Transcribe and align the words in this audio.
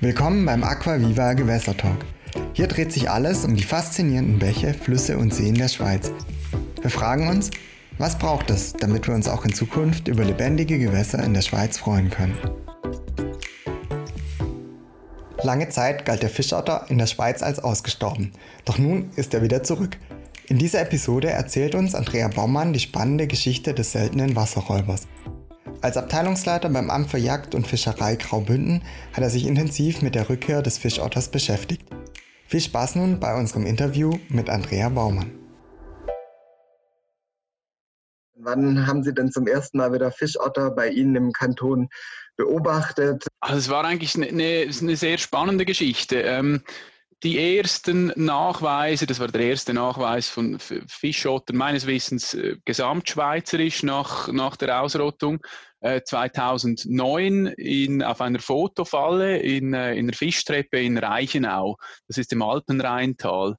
Willkommen 0.00 0.46
beim 0.46 0.62
Aquaviva 0.62 1.32
Gewässertalk. 1.32 2.04
Hier 2.52 2.68
dreht 2.68 2.92
sich 2.92 3.10
alles 3.10 3.44
um 3.44 3.56
die 3.56 3.64
faszinierenden 3.64 4.38
Bäche, 4.38 4.72
Flüsse 4.72 5.18
und 5.18 5.34
Seen 5.34 5.56
der 5.56 5.66
Schweiz. 5.66 6.12
Wir 6.80 6.90
fragen 6.90 7.26
uns, 7.26 7.50
was 7.98 8.16
braucht 8.16 8.48
es, 8.50 8.74
damit 8.74 9.08
wir 9.08 9.14
uns 9.16 9.26
auch 9.26 9.44
in 9.44 9.52
Zukunft 9.52 10.06
über 10.06 10.24
lebendige 10.24 10.78
Gewässer 10.78 11.20
in 11.24 11.34
der 11.34 11.42
Schweiz 11.42 11.78
freuen 11.78 12.10
können? 12.10 12.38
Lange 15.42 15.68
Zeit 15.68 16.04
galt 16.04 16.22
der 16.22 16.30
Fischotter 16.30 16.86
in 16.88 16.98
der 16.98 17.06
Schweiz 17.08 17.42
als 17.42 17.58
ausgestorben, 17.58 18.30
doch 18.66 18.78
nun 18.78 19.10
ist 19.16 19.34
er 19.34 19.42
wieder 19.42 19.64
zurück. 19.64 19.96
In 20.46 20.58
dieser 20.58 20.80
Episode 20.80 21.30
erzählt 21.30 21.74
uns 21.74 21.96
Andrea 21.96 22.28
Baumann 22.28 22.72
die 22.72 22.78
spannende 22.78 23.26
Geschichte 23.26 23.74
des 23.74 23.90
seltenen 23.90 24.36
Wasserräubers. 24.36 25.08
Als 25.80 25.96
Abteilungsleiter 25.96 26.68
beim 26.70 26.90
Amt 26.90 27.10
für 27.10 27.18
Jagd 27.18 27.54
und 27.54 27.64
Fischerei 27.64 28.16
Graubünden 28.16 28.82
hat 29.12 29.22
er 29.22 29.30
sich 29.30 29.46
intensiv 29.46 30.02
mit 30.02 30.16
der 30.16 30.28
Rückkehr 30.28 30.60
des 30.60 30.76
Fischotters 30.76 31.30
beschäftigt. 31.30 31.86
Viel 32.48 32.60
Spaß 32.60 32.96
nun 32.96 33.20
bei 33.20 33.38
unserem 33.38 33.64
Interview 33.64 34.18
mit 34.28 34.50
Andrea 34.50 34.88
Baumann. 34.88 35.30
Wann 38.34 38.86
haben 38.88 39.04
Sie 39.04 39.14
denn 39.14 39.30
zum 39.30 39.46
ersten 39.46 39.78
Mal 39.78 39.92
wieder 39.92 40.10
Fischotter 40.10 40.72
bei 40.72 40.88
Ihnen 40.88 41.14
im 41.14 41.32
Kanton 41.32 41.88
beobachtet? 42.36 43.28
Also 43.40 43.58
es 43.58 43.68
war 43.68 43.84
eigentlich 43.84 44.16
eine, 44.16 44.26
eine 44.26 44.96
sehr 44.96 45.18
spannende 45.18 45.64
Geschichte. 45.64 46.22
Ähm, 46.22 46.62
die 47.24 47.56
ersten 47.56 48.12
Nachweise, 48.14 49.06
das 49.06 49.18
war 49.18 49.28
der 49.28 49.40
erste 49.40 49.74
Nachweis 49.74 50.28
von 50.28 50.58
Fischotter 50.60 51.52
meines 51.52 51.86
Wissens 51.86 52.34
äh, 52.34 52.56
gesamtschweizerisch 52.64 53.82
nach, 53.82 54.28
nach 54.28 54.56
der 54.56 54.80
Ausrottung, 54.80 55.40
2009 55.80 57.46
äh, 57.46 57.84
in, 57.84 58.02
auf 58.02 58.20
einer 58.20 58.40
Fotofalle 58.40 59.38
in, 59.38 59.74
äh, 59.74 59.94
in 59.94 60.08
der 60.08 60.16
Fischtreppe 60.16 60.80
in 60.80 60.98
Reichenau. 60.98 61.76
Das 62.08 62.18
ist 62.18 62.32
im 62.32 62.42
Alpenrheintal. 62.42 63.56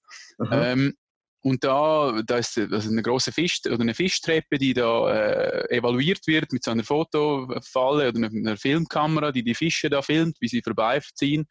Ähm, 0.52 0.96
und 1.42 1.64
da, 1.64 2.22
da 2.26 2.38
ist 2.38 2.58
also 2.58 2.90
eine 2.90 3.02
große 3.02 3.32
Fisch 3.32 3.62
oder 3.66 3.80
eine 3.80 3.94
Fischtreppe, 3.94 4.58
die 4.58 4.74
da 4.74 5.10
äh, 5.10 5.78
evaluiert 5.78 6.28
wird 6.28 6.52
mit 6.52 6.64
so 6.64 6.72
einer 6.72 6.84
Fotofalle 6.84 8.10
oder 8.10 8.28
einer 8.28 8.58
Filmkamera, 8.58 9.32
die 9.32 9.44
die 9.44 9.56
Fische 9.56 9.90
da 9.90 10.02
filmt, 10.02 10.38
wie 10.42 10.50
sie 10.50 10.62
vorbeiziehen. 10.62 11.48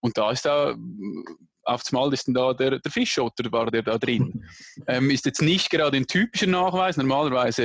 Und 0.00 0.18
da 0.18 0.30
ist 0.30 0.44
da 0.44 0.74
auf 1.64 1.82
einmal 1.90 2.12
ist 2.12 2.26
dann 2.26 2.34
da 2.34 2.52
der, 2.54 2.78
der 2.78 2.92
Fischotter, 2.92 3.50
war 3.52 3.70
der 3.70 3.82
da 3.82 3.98
drin. 3.98 4.44
Ähm, 4.86 5.10
ist 5.10 5.26
jetzt 5.26 5.42
nicht 5.42 5.70
gerade 5.70 5.96
ein 5.96 6.06
typischer 6.06 6.46
Nachweis. 6.46 6.96
Normalerweise 6.96 7.64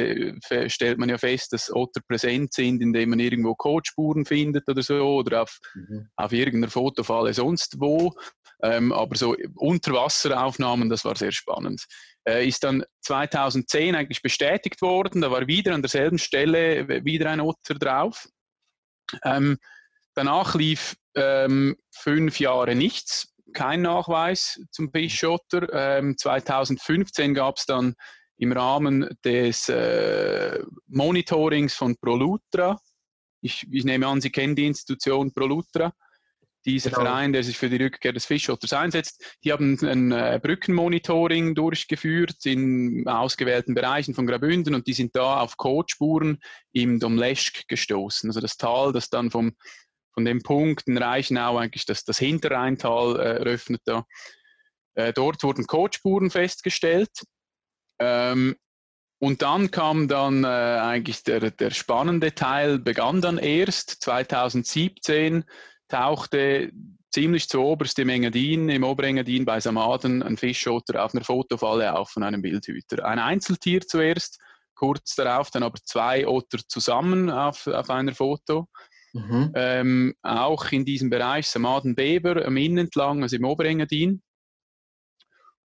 äh, 0.49 0.69
stellt 0.69 0.97
man 0.97 1.09
ja 1.09 1.17
fest, 1.17 1.53
dass 1.53 1.73
Otter 1.73 2.01
präsent 2.07 2.53
sind, 2.53 2.81
indem 2.81 3.11
man 3.11 3.19
irgendwo 3.19 3.55
Kotspuren 3.55 4.25
findet 4.25 4.67
oder 4.67 4.83
so 4.83 5.15
oder 5.15 5.43
auf, 5.43 5.57
mhm. 5.73 6.09
auf 6.17 6.33
irgendeiner 6.33 6.69
Fotofalle 6.69 7.33
sonst 7.33 7.79
wo. 7.79 8.13
Ähm, 8.61 8.91
aber 8.91 9.15
so 9.15 9.35
Unterwasseraufnahmen, 9.55 10.89
das 10.89 11.05
war 11.05 11.15
sehr 11.15 11.31
spannend. 11.31 11.85
Äh, 12.27 12.47
ist 12.47 12.63
dann 12.63 12.83
2010 13.01 13.95
eigentlich 13.95 14.21
bestätigt 14.21 14.81
worden. 14.81 15.21
Da 15.21 15.31
war 15.31 15.47
wieder 15.47 15.73
an 15.73 15.81
derselben 15.81 16.17
Stelle 16.17 16.87
wieder 17.05 17.29
ein 17.29 17.41
Otter 17.41 17.75
drauf. 17.75 18.27
Ähm, 19.23 19.57
danach 20.15 20.55
lief 20.55 20.95
ähm, 21.15 21.75
fünf 21.91 22.39
Jahre 22.39 22.75
nichts 22.75 23.34
kein 23.53 23.81
Nachweis 23.81 24.61
zum 24.71 24.91
Fischotter. 24.91 25.67
Ähm, 25.71 26.17
2015 26.17 27.33
gab 27.33 27.57
es 27.57 27.65
dann 27.65 27.95
im 28.37 28.51
Rahmen 28.51 29.09
des 29.23 29.69
äh, 29.69 30.61
Monitorings 30.87 31.73
von 31.73 31.95
Prolutra, 31.97 32.79
ich, 33.41 33.65
ich, 33.71 33.85
nehme 33.85 34.07
an, 34.07 34.21
Sie 34.21 34.31
kennen 34.31 34.55
die 34.55 34.65
Institution 34.65 35.31
Prolutra, 35.31 35.93
dieser 36.65 36.89
genau. 36.89 37.03
Verein, 37.03 37.31
der 37.31 37.43
sich 37.43 37.57
für 37.57 37.69
die 37.69 37.81
Rückkehr 37.81 38.11
des 38.11 38.25
Fischotters 38.25 38.73
einsetzt, 38.73 39.37
die 39.43 39.51
haben 39.51 39.77
ein 39.83 40.11
äh, 40.11 40.39
Brückenmonitoring 40.41 41.53
durchgeführt 41.53 42.45
in 42.45 43.07
ausgewählten 43.07 43.75
Bereichen 43.75 44.15
von 44.15 44.25
Graubünden 44.25 44.73
und 44.73 44.87
die 44.87 44.93
sind 44.93 45.15
da 45.15 45.41
auf 45.41 45.57
Codspuren 45.57 46.39
im 46.71 46.99
Domleschk 46.99 47.67
gestoßen. 47.67 48.29
Also 48.29 48.41
das 48.41 48.57
Tal, 48.57 48.91
das 48.93 49.09
dann 49.09 49.29
vom 49.29 49.55
von 50.15 50.25
dem 50.25 50.41
Punkt 50.41 50.87
in 50.87 50.97
Reichenau 50.97 51.57
eigentlich 51.57 51.85
das, 51.85 52.03
das 52.03 52.17
Hinterrheintal 52.17 53.19
äh, 53.19 53.37
eröffnet 53.39 53.81
da. 53.85 54.05
Äh, 54.95 55.13
dort 55.13 55.43
wurden 55.43 55.67
Codspuren 55.67 56.31
festgestellt. 56.31 57.11
Ähm, 57.99 58.55
und 59.19 59.41
dann 59.41 59.71
kam 59.71 60.07
dann 60.07 60.43
äh, 60.43 60.47
eigentlich 60.47 61.23
der, 61.23 61.51
der 61.51 61.71
spannende 61.71 62.33
Teil, 62.33 62.79
begann 62.79 63.21
dann 63.21 63.37
erst 63.37 63.89
2017, 64.03 65.43
tauchte 65.87 66.71
ziemlich 67.11 67.47
zu 67.47 67.61
oberst 67.61 67.97
im 67.99 68.09
Engadin, 68.09 68.69
im 68.69 68.83
Oberengadin 68.83 69.45
bei 69.45 69.59
Samaden 69.59 70.21
ein 70.21 70.37
Fischotter 70.37 71.03
auf 71.03 71.13
einer 71.13 71.23
Fotofalle 71.23 71.97
auf 71.97 72.09
von 72.09 72.23
einem 72.23 72.43
Wildhüter. 72.43 73.05
Ein 73.05 73.19
Einzeltier 73.19 73.81
zuerst, 73.81 74.39
kurz 74.75 75.15
darauf 75.15 75.49
dann 75.49 75.63
aber 75.63 75.79
zwei 75.83 76.27
Otter 76.27 76.59
zusammen 76.67 77.29
auf, 77.29 77.67
auf 77.67 77.89
einer 77.89 78.13
Foto. 78.13 78.67
Mhm. 79.15 79.51
Ähm, 79.55 80.13
auch 80.23 80.73
in 80.73 80.83
diesem 80.83 81.09
Bereich 81.09 81.47
Samaden-Beber 81.47 82.45
am 82.45 82.57
Inn 82.57 82.77
entlang, 82.77 83.23
also 83.23 83.37
im 83.37 83.45
Oberengadin. 83.45 84.21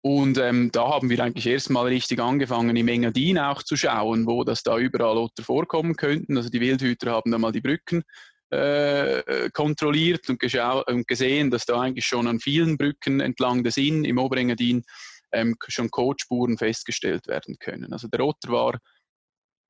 Und 0.03 0.37
ähm, 0.37 0.71
da 0.71 0.89
haben 0.91 1.09
wir 1.09 1.19
eigentlich 1.21 1.47
erstmal 1.47 1.87
richtig 1.87 2.21
angefangen, 2.21 2.77
im 2.77 2.89
Engadin 2.89 3.39
auch 3.39 3.63
zu 3.63 3.75
schauen, 3.75 4.27
wo 4.27 4.45
das 4.45 4.63
da 4.63 4.77
überall 4.79 5.17
Otter 5.17 5.43
vorkommen 5.43 5.97
könnten. 5.97 6.37
Also 6.37 6.51
die 6.51 6.61
Wildhüter 6.61 7.11
haben 7.11 7.31
da 7.31 7.39
mal 7.39 7.51
die 7.51 7.63
Brücken 7.63 8.03
äh, 8.51 9.49
kontrolliert 9.51 10.29
und, 10.29 10.43
und, 10.87 11.09
gesehen, 11.09 11.51
dass 11.51 11.65
da 11.65 11.81
eigentlich 11.81 12.05
schon 12.05 12.29
an 12.29 12.41
vielen 12.41 12.77
Brücken 12.77 13.21
entlang 13.21 13.65
des 13.65 13.79
Inn 13.79 14.05
im 14.05 14.19
Oberengadin 14.19 14.85
ähm, 15.33 15.57
schon 15.69 15.91
Codspuren 15.91 16.59
festgestellt 16.59 17.27
werden 17.27 17.57
können. 17.59 17.95
Also 17.95 18.09
der 18.09 18.25
Otter 18.25 18.53
war 18.53 18.79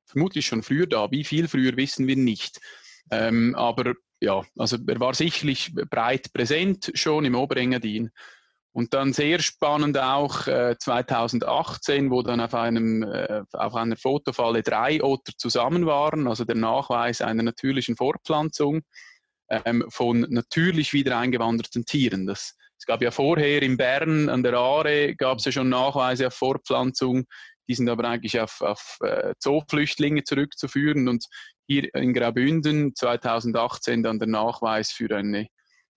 vermutlich 0.05 0.45
schon 0.45 0.63
früher 0.63 0.85
da. 0.85 1.09
Wie 1.11 1.23
viel 1.23 1.47
früher 1.47 1.77
wissen 1.77 2.07
wir 2.07 2.17
nicht. 2.17 2.59
Ähm, 3.11 3.55
aber 3.55 3.93
ja, 4.21 4.43
also 4.57 4.77
er 4.87 4.99
war 4.99 5.13
sicherlich 5.13 5.73
breit 5.89 6.31
präsent 6.33 6.91
schon 6.93 7.25
im 7.25 7.35
Oberengadin. 7.35 8.11
Und 8.71 8.93
dann 8.93 9.13
sehr 9.13 9.39
spannend 9.39 9.97
auch 9.97 10.45
äh, 10.47 10.75
2018, 10.77 12.11
wo 12.11 12.21
dann 12.21 12.39
auf, 12.39 12.53
einem, 12.53 13.01
äh, 13.03 13.41
auf 13.53 13.73
einer 13.73 13.97
Fotofalle 13.97 14.61
drei 14.61 15.03
Otter 15.03 15.33
zusammen 15.37 15.85
waren, 15.87 16.27
also 16.27 16.45
der 16.45 16.55
Nachweis 16.55 17.21
einer 17.21 17.41
natürlichen 17.41 17.95
Fortpflanzung 17.95 18.81
ähm, 19.49 19.85
von 19.89 20.21
natürlich 20.29 20.93
wieder 20.93 21.17
eingewanderten 21.17 21.85
Tieren. 21.85 22.27
Das, 22.27 22.55
es 22.77 22.85
gab 22.85 23.01
ja 23.01 23.09
vorher 23.09 23.63
in 23.63 23.75
Bern 23.75 24.29
an 24.29 24.43
der 24.43 24.53
Aare 24.53 25.15
gab 25.15 25.39
es 25.39 25.45
ja 25.45 25.51
schon 25.51 25.69
Nachweise 25.69 26.27
auf 26.27 26.35
Fortpflanzung, 26.35 27.25
die 27.67 27.75
sind 27.75 27.89
aber 27.89 28.05
eigentlich 28.05 28.39
auf, 28.39 28.61
auf 28.61 28.97
äh, 29.01 29.33
Zooflüchtlinge 29.39 30.23
zurückzuführen. 30.23 31.07
Und 31.07 31.25
hier 31.69 31.93
in 31.93 32.13
Graubünden 32.13 32.95
2018 32.95 34.01
dann 34.01 34.17
der 34.17 34.27
Nachweis 34.27 34.91
für 34.91 35.15
eine 35.15 35.47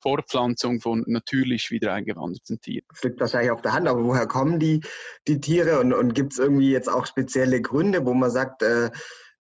Fortpflanzung 0.02 0.80
von 0.80 1.04
natürlich 1.06 1.70
wieder 1.70 1.94
eingewanderten 1.94 2.60
Tieren. 2.60 2.84
Das 2.90 3.02
liegt 3.02 3.20
wahrscheinlich 3.20 3.52
auf 3.52 3.62
der 3.62 3.72
Hand, 3.72 3.88
aber 3.88 4.04
woher 4.04 4.26
kommen 4.26 4.58
die, 4.58 4.80
die 5.26 5.40
Tiere 5.40 5.80
und, 5.80 5.94
und 5.94 6.14
gibt 6.14 6.34
es 6.34 6.38
irgendwie 6.38 6.70
jetzt 6.70 6.88
auch 6.88 7.06
spezielle 7.06 7.62
Gründe, 7.62 8.04
wo 8.04 8.12
man 8.12 8.30
sagt, 8.30 8.62
äh, 8.62 8.90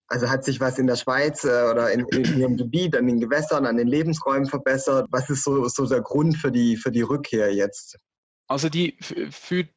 also 0.07 0.29
hat 0.29 0.43
sich 0.43 0.59
was 0.59 0.77
in 0.77 0.85
der 0.85 0.97
Schweiz 0.97 1.45
äh, 1.45 1.69
oder 1.71 1.91
in, 1.91 2.05
in, 2.09 2.39
ihrem 2.39 2.57
Gebiet, 2.57 2.95
an 2.95 3.07
den 3.07 3.19
Gewässern, 3.19 3.65
an 3.65 3.77
den 3.77 3.87
Lebensräumen 3.87 4.47
verbessert? 4.47 5.07
Was 5.09 5.29
ist 5.29 5.43
so, 5.43 5.67
so 5.67 5.87
der 5.87 6.01
Grund 6.01 6.37
für 6.37 6.51
die, 6.51 6.77
für 6.77 6.91
die 6.91 7.01
Rückkehr 7.01 7.53
jetzt? 7.53 7.97
Also 8.47 8.69
die, 8.69 8.97
für 9.31 9.67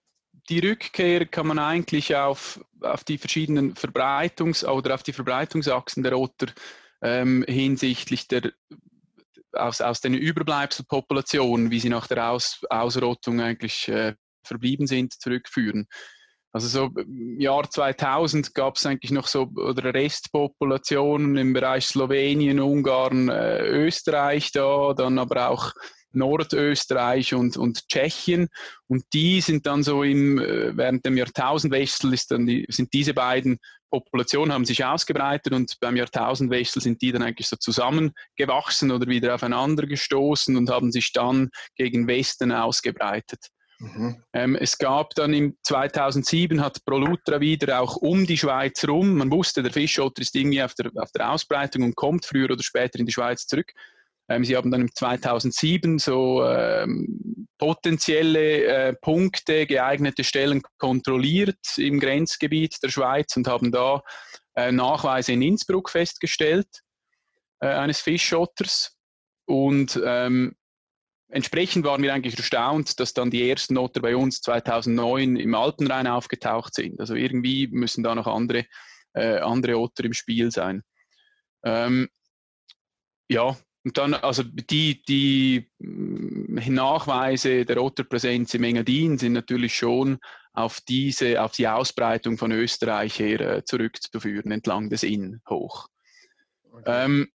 die 0.53 0.67
Rückkehr 0.67 1.25
kann 1.25 1.47
man 1.47 1.59
eigentlich 1.59 2.15
auf, 2.15 2.61
auf 2.83 3.05
die 3.05 3.17
verschiedenen 3.17 3.75
Verbreitungs- 3.75 4.67
oder 4.67 4.95
auf 4.95 5.03
die 5.03 5.15
Verbreitungsachsen 5.15 6.03
der 6.03 6.19
Otter 6.19 6.49
ähm, 7.01 7.43
hinsichtlich 7.49 8.29
der 8.29 8.53
aus, 9.55 9.81
aus 9.81 10.01
den 10.01 10.15
Überbleibselpopulationen, 10.15 11.71
wie 11.71 11.81
sie 11.81 11.89
nach 11.89 12.07
der 12.07 12.31
aus, 12.31 12.61
Ausrottung 12.69 13.41
eigentlich 13.41 13.89
äh, 13.89 14.15
verblieben 14.45 14.87
sind, 14.87 15.15
zurückführen. 15.15 15.87
Also 16.53 16.69
so 16.69 17.01
im 17.01 17.41
Jahr 17.41 17.71
2000 17.71 18.55
gab 18.55 18.77
es 18.77 18.85
eigentlich 18.85 19.11
noch 19.11 19.27
so 19.27 19.51
oder 19.55 19.95
Restpopulationen 19.95 21.37
im 21.39 21.55
Bereich 21.55 21.87
Slowenien, 21.87 22.61
Ungarn, 22.61 23.31
äh, 23.31 23.67
Österreich 23.67 24.53
da, 24.53 24.93
dann 24.95 25.19
aber 25.19 25.49
auch 25.49 25.73
Nordösterreich 26.15 27.35
und, 27.35 27.57
und 27.57 27.89
Tschechien. 27.89 28.49
Und 28.87 29.05
die 29.13 29.41
sind 29.41 29.67
dann 29.67 29.83
so 29.83 30.03
im, 30.03 30.39
äh, 30.39 30.77
während 30.77 31.05
dem 31.05 31.17
Jahrtausendwechsel 31.17 32.13
ist 32.13 32.31
dann 32.31 32.47
die, 32.47 32.67
sind 32.69 32.93
diese 32.93 33.15
beiden 33.15 33.59
Populationen 33.93 34.55
haben 34.55 34.65
sich 34.65 34.85
ausgebreitet 34.85 35.53
und 35.53 35.79
beim 35.79 35.97
Jahrtausendwechsel 35.97 36.81
sind 36.81 37.03
die 37.03 37.13
dann 37.13 37.23
eigentlich 37.23 37.49
so 37.49 37.57
zusammengewachsen 37.57 38.91
oder 38.91 39.07
wieder 39.07 39.35
aufeinander 39.35 39.87
gestoßen 39.87 40.57
und 40.57 40.71
haben 40.71 40.91
sich 40.91 41.13
dann 41.13 41.51
gegen 41.77 42.07
Westen 42.09 42.53
ausgebreitet. 42.53 43.49
Mhm. 43.79 44.23
Ähm, 44.33 44.57
es 44.57 44.79
gab 44.79 45.15
dann 45.15 45.35
im 45.35 45.57
2007 45.65 46.63
hat 46.63 46.85
Prolutra 46.87 47.41
wieder 47.41 47.81
auch 47.81 47.97
um 47.97 48.27
die 48.27 48.39
Schweiz 48.39 48.83
rum. 48.89 49.17
Man 49.17 49.31
wusste, 49.31 49.63
der 49.63 49.73
Fischotter 49.73 50.23
ist 50.23 50.35
irgendwie 50.35 50.63
auf 50.63 50.75
der, 50.75 50.91
auf 50.97 51.11
der 51.13 51.31
Ausbreitung 51.31 51.83
und 51.83 51.97
kommt 51.97 52.25
früher 52.25 52.51
oder 52.51 52.63
später 52.63 52.99
in 52.99 53.07
die 53.07 53.13
Schweiz 53.13 53.47
zurück 53.47 53.73
sie 54.43 54.57
haben 54.57 54.71
dann 54.71 54.83
im 54.83 54.95
2007 54.95 55.99
so 55.99 56.45
ähm, 56.47 57.47
potenzielle 57.59 58.65
äh, 58.65 58.95
Punkte, 58.95 59.67
geeignete 59.67 60.25
Stellen 60.25 60.63
kontrolliert 60.79 61.59
im 61.77 62.01
Grenzgebiet 62.01 62.77
der 62.83 62.89
Schweiz 62.89 63.37
und 63.37 63.47
haben 63.47 63.71
da 63.71 64.03
äh, 64.57 64.73
Nachweise 64.73 65.33
in 65.33 65.43
Innsbruck 65.43 65.91
festgestellt 65.91 66.69
äh, 67.61 67.69
eines 67.69 68.01
Fischschotters. 68.01 68.97
Und 69.47 70.01
ähm, 70.05 70.57
entsprechend 71.29 71.85
waren 71.85 72.03
wir 72.03 72.13
eigentlich 72.13 72.37
erstaunt, 72.37 72.99
dass 73.01 73.15
dann 73.15 73.31
die 73.31 73.49
ersten 73.49 73.79
Otter 73.79 74.01
bei 74.01 74.17
uns 74.17 74.41
2009 74.41 75.37
im 75.37 75.55
Alpenrhein 75.55 76.07
aufgetaucht 76.07 76.75
sind. 76.75 77.01
Also 77.01 77.15
irgendwie 77.15 77.69
müssen 77.69 78.03
da 78.03 78.15
noch 78.15 78.27
andere, 78.27 78.67
äh, 79.15 79.39
andere 79.39 79.79
Otter 79.79 80.05
im 80.05 80.13
Spiel 80.13 80.51
sein. 80.51 80.83
Ähm, 81.65 82.09
ja, 83.29 83.57
und 83.85 83.99
dann, 83.99 84.15
also 84.15 84.43
die, 84.45 85.03
die 85.03 85.71
mm, 85.79 86.73
Nachweise 86.73 87.65
der 87.65 87.83
Otterpräsenz 87.83 88.55
im 88.55 88.65
Engadin 88.65 89.19
sind 89.19 89.33
natürlich 89.33 89.75
schon 89.75 90.19
auf 90.53 90.81
diese, 90.83 91.43
auf 91.43 91.53
die 91.53 91.67
Ausbreitung 91.67 92.39
von 92.39 92.53
Österreich 92.53 93.19
her 93.19 93.41
äh, 93.41 93.65
zurückzuführen, 93.65 94.53
entlang 94.53 94.91
des 94.91 95.03
Inn 95.03 95.41
hoch. 95.49 95.89
Okay. 96.71 97.05
Ähm, 97.05 97.29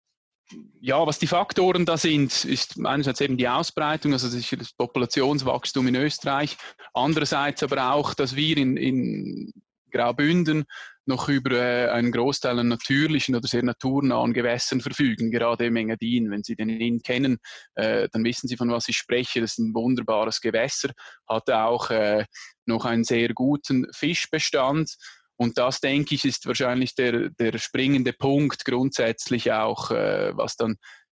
ja, 0.79 1.05
was 1.05 1.19
die 1.19 1.27
Faktoren 1.27 1.85
da 1.85 1.97
sind, 1.97 2.45
ist 2.45 2.79
einerseits 2.85 3.19
eben 3.19 3.37
die 3.37 3.49
Ausbreitung, 3.49 4.13
also 4.13 4.29
das 4.29 4.73
Populationswachstum 4.73 5.87
in 5.87 5.95
Österreich, 5.95 6.55
andererseits 6.93 7.63
aber 7.63 7.91
auch, 7.91 8.13
dass 8.13 8.35
wir 8.35 8.55
in, 8.55 8.77
in 8.77 9.51
Graubünden 9.91 10.65
noch 11.07 11.29
über 11.29 11.51
äh, 11.51 11.89
einen 11.89 12.11
Großteil 12.11 12.59
an 12.59 12.67
natürlichen 12.67 13.35
oder 13.35 13.47
sehr 13.47 13.63
naturnahen 13.63 14.33
Gewässern 14.33 14.81
verfügen, 14.81 15.31
gerade 15.31 15.65
im 15.65 15.75
Engadin. 15.75 16.31
Wenn 16.31 16.43
Sie 16.43 16.55
den 16.55 16.69
Inn 16.69 17.01
kennen, 17.01 17.37
äh, 17.75 18.07
dann 18.11 18.23
wissen 18.23 18.47
Sie, 18.47 18.57
von 18.57 18.69
was 18.69 18.87
ich 18.89 18.97
spreche. 18.97 19.41
Das 19.41 19.51
ist 19.51 19.59
ein 19.59 19.73
wunderbares 19.73 20.41
Gewässer, 20.41 20.89
hat 21.27 21.49
auch 21.49 21.89
äh, 21.89 22.25
noch 22.65 22.85
einen 22.85 23.03
sehr 23.03 23.33
guten 23.33 23.87
Fischbestand. 23.93 24.95
Und 25.39 25.57
das, 25.57 25.79
denke 25.79 26.15
ich, 26.15 26.25
ist 26.25 26.47
wahrscheinlich 26.47 26.95
der, 26.95 27.29
der 27.29 27.57
springende 27.59 28.11
Punkt 28.13 28.65
grundsätzlich 28.65 29.51
auch, 29.51 29.91
äh, 29.91 30.35
was 30.35 30.55
dann 30.55 30.77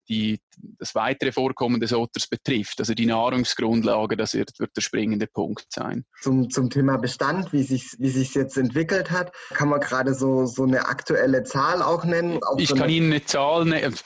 die, 0.08 0.40
das 0.78 0.94
weitere 0.94 1.32
Vorkommen 1.32 1.80
des 1.80 1.92
Otters 1.92 2.26
betrifft. 2.26 2.80
Also 2.80 2.94
die 2.94 3.06
Nahrungsgrundlage, 3.06 4.16
das 4.16 4.34
wird, 4.34 4.58
wird 4.58 4.76
der 4.76 4.80
springende 4.80 5.26
Punkt 5.26 5.66
sein. 5.70 6.04
Zum, 6.20 6.50
zum 6.50 6.70
Thema 6.70 6.96
Bestand, 6.96 7.52
wie 7.52 7.62
sich 7.62 7.96
wie 7.98 8.10
sich 8.10 8.34
jetzt 8.34 8.56
entwickelt 8.56 9.10
hat, 9.10 9.32
kann 9.50 9.68
man 9.68 9.80
gerade 9.80 10.14
so, 10.14 10.46
so 10.46 10.64
eine 10.64 10.86
aktuelle 10.86 11.44
Zahl 11.44 11.82
auch 11.82 12.04
nennen? 12.04 12.38
Auch 12.42 12.58
ich 12.58 12.68
so 12.68 12.74
kann 12.74 12.90
Ihnen 12.90 13.12
eine 13.12 13.24
Zahl 13.24 13.64
nennen. 13.64 13.96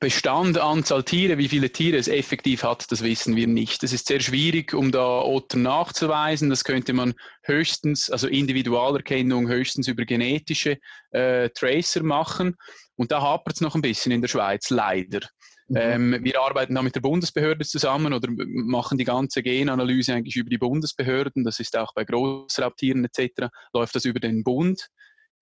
Bestand, 0.00 0.58
Anzahl 0.58 1.02
Tiere, 1.02 1.36
wie 1.36 1.48
viele 1.48 1.70
Tiere 1.70 1.98
es 1.98 2.08
effektiv 2.08 2.62
hat, 2.62 2.90
das 2.90 3.02
wissen 3.02 3.36
wir 3.36 3.46
nicht. 3.46 3.82
Es 3.82 3.92
ist 3.92 4.06
sehr 4.06 4.20
schwierig, 4.20 4.72
um 4.72 4.90
da 4.90 5.20
Otter 5.20 5.58
nachzuweisen. 5.58 6.48
Das 6.48 6.64
könnte 6.64 6.92
man 6.92 7.14
höchstens, 7.42 8.08
also 8.08 8.26
Individualerkennung 8.26 9.48
höchstens 9.48 9.88
über 9.88 10.04
genetische 10.04 10.78
äh, 11.10 11.50
Tracer 11.50 12.02
machen. 12.02 12.56
Und 13.02 13.10
da 13.10 13.20
hapert 13.20 13.56
es 13.56 13.60
noch 13.60 13.74
ein 13.74 13.82
bisschen 13.82 14.12
in 14.12 14.20
der 14.20 14.28
Schweiz, 14.28 14.70
leider. 14.70 15.18
Mhm. 15.66 15.76
Ähm, 15.76 16.18
wir 16.22 16.40
arbeiten 16.40 16.76
da 16.76 16.82
mit 16.82 16.94
der 16.94 17.00
Bundesbehörde 17.00 17.64
zusammen 17.64 18.12
oder 18.12 18.28
machen 18.46 18.96
die 18.96 19.04
ganze 19.04 19.42
Genanalyse 19.42 20.14
eigentlich 20.14 20.36
über 20.36 20.48
die 20.48 20.58
Bundesbehörden. 20.58 21.42
Das 21.42 21.58
ist 21.58 21.76
auch 21.76 21.92
bei 21.94 22.04
Großraubtieren 22.04 23.04
etc. 23.04 23.48
läuft 23.74 23.96
das 23.96 24.04
über 24.04 24.20
den 24.20 24.44
Bund 24.44 24.88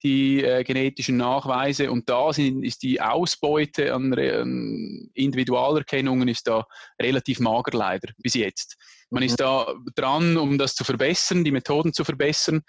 die 0.03 0.43
äh, 0.43 0.65
genetischen 0.65 1.19
Nachweise 1.19 1.91
und 1.91 2.09
da 2.09 2.33
sind, 2.33 2.63
ist 2.63 2.83
die 2.83 3.03
Ausbeute 3.03 3.93
an, 3.93 4.15
an, 4.15 5.11
Individualerkennungen 5.13 6.27
ist 6.27 6.49
da 6.49 6.65
relativ 6.99 7.39
mager 7.39 7.77
leider 7.77 8.11
bis 8.17 8.33
jetzt. 8.33 8.79
Man 9.11 9.23
mhm. 9.23 9.27
ist 9.27 9.37
da 9.39 9.75
dran, 9.95 10.39
um 10.39 10.57
das 10.57 10.75
zu 10.75 10.85
verbessern, 10.85 11.45
die 11.45 11.51
Methoden 11.51 11.93
zu 11.93 12.05
verbessern 12.05 12.63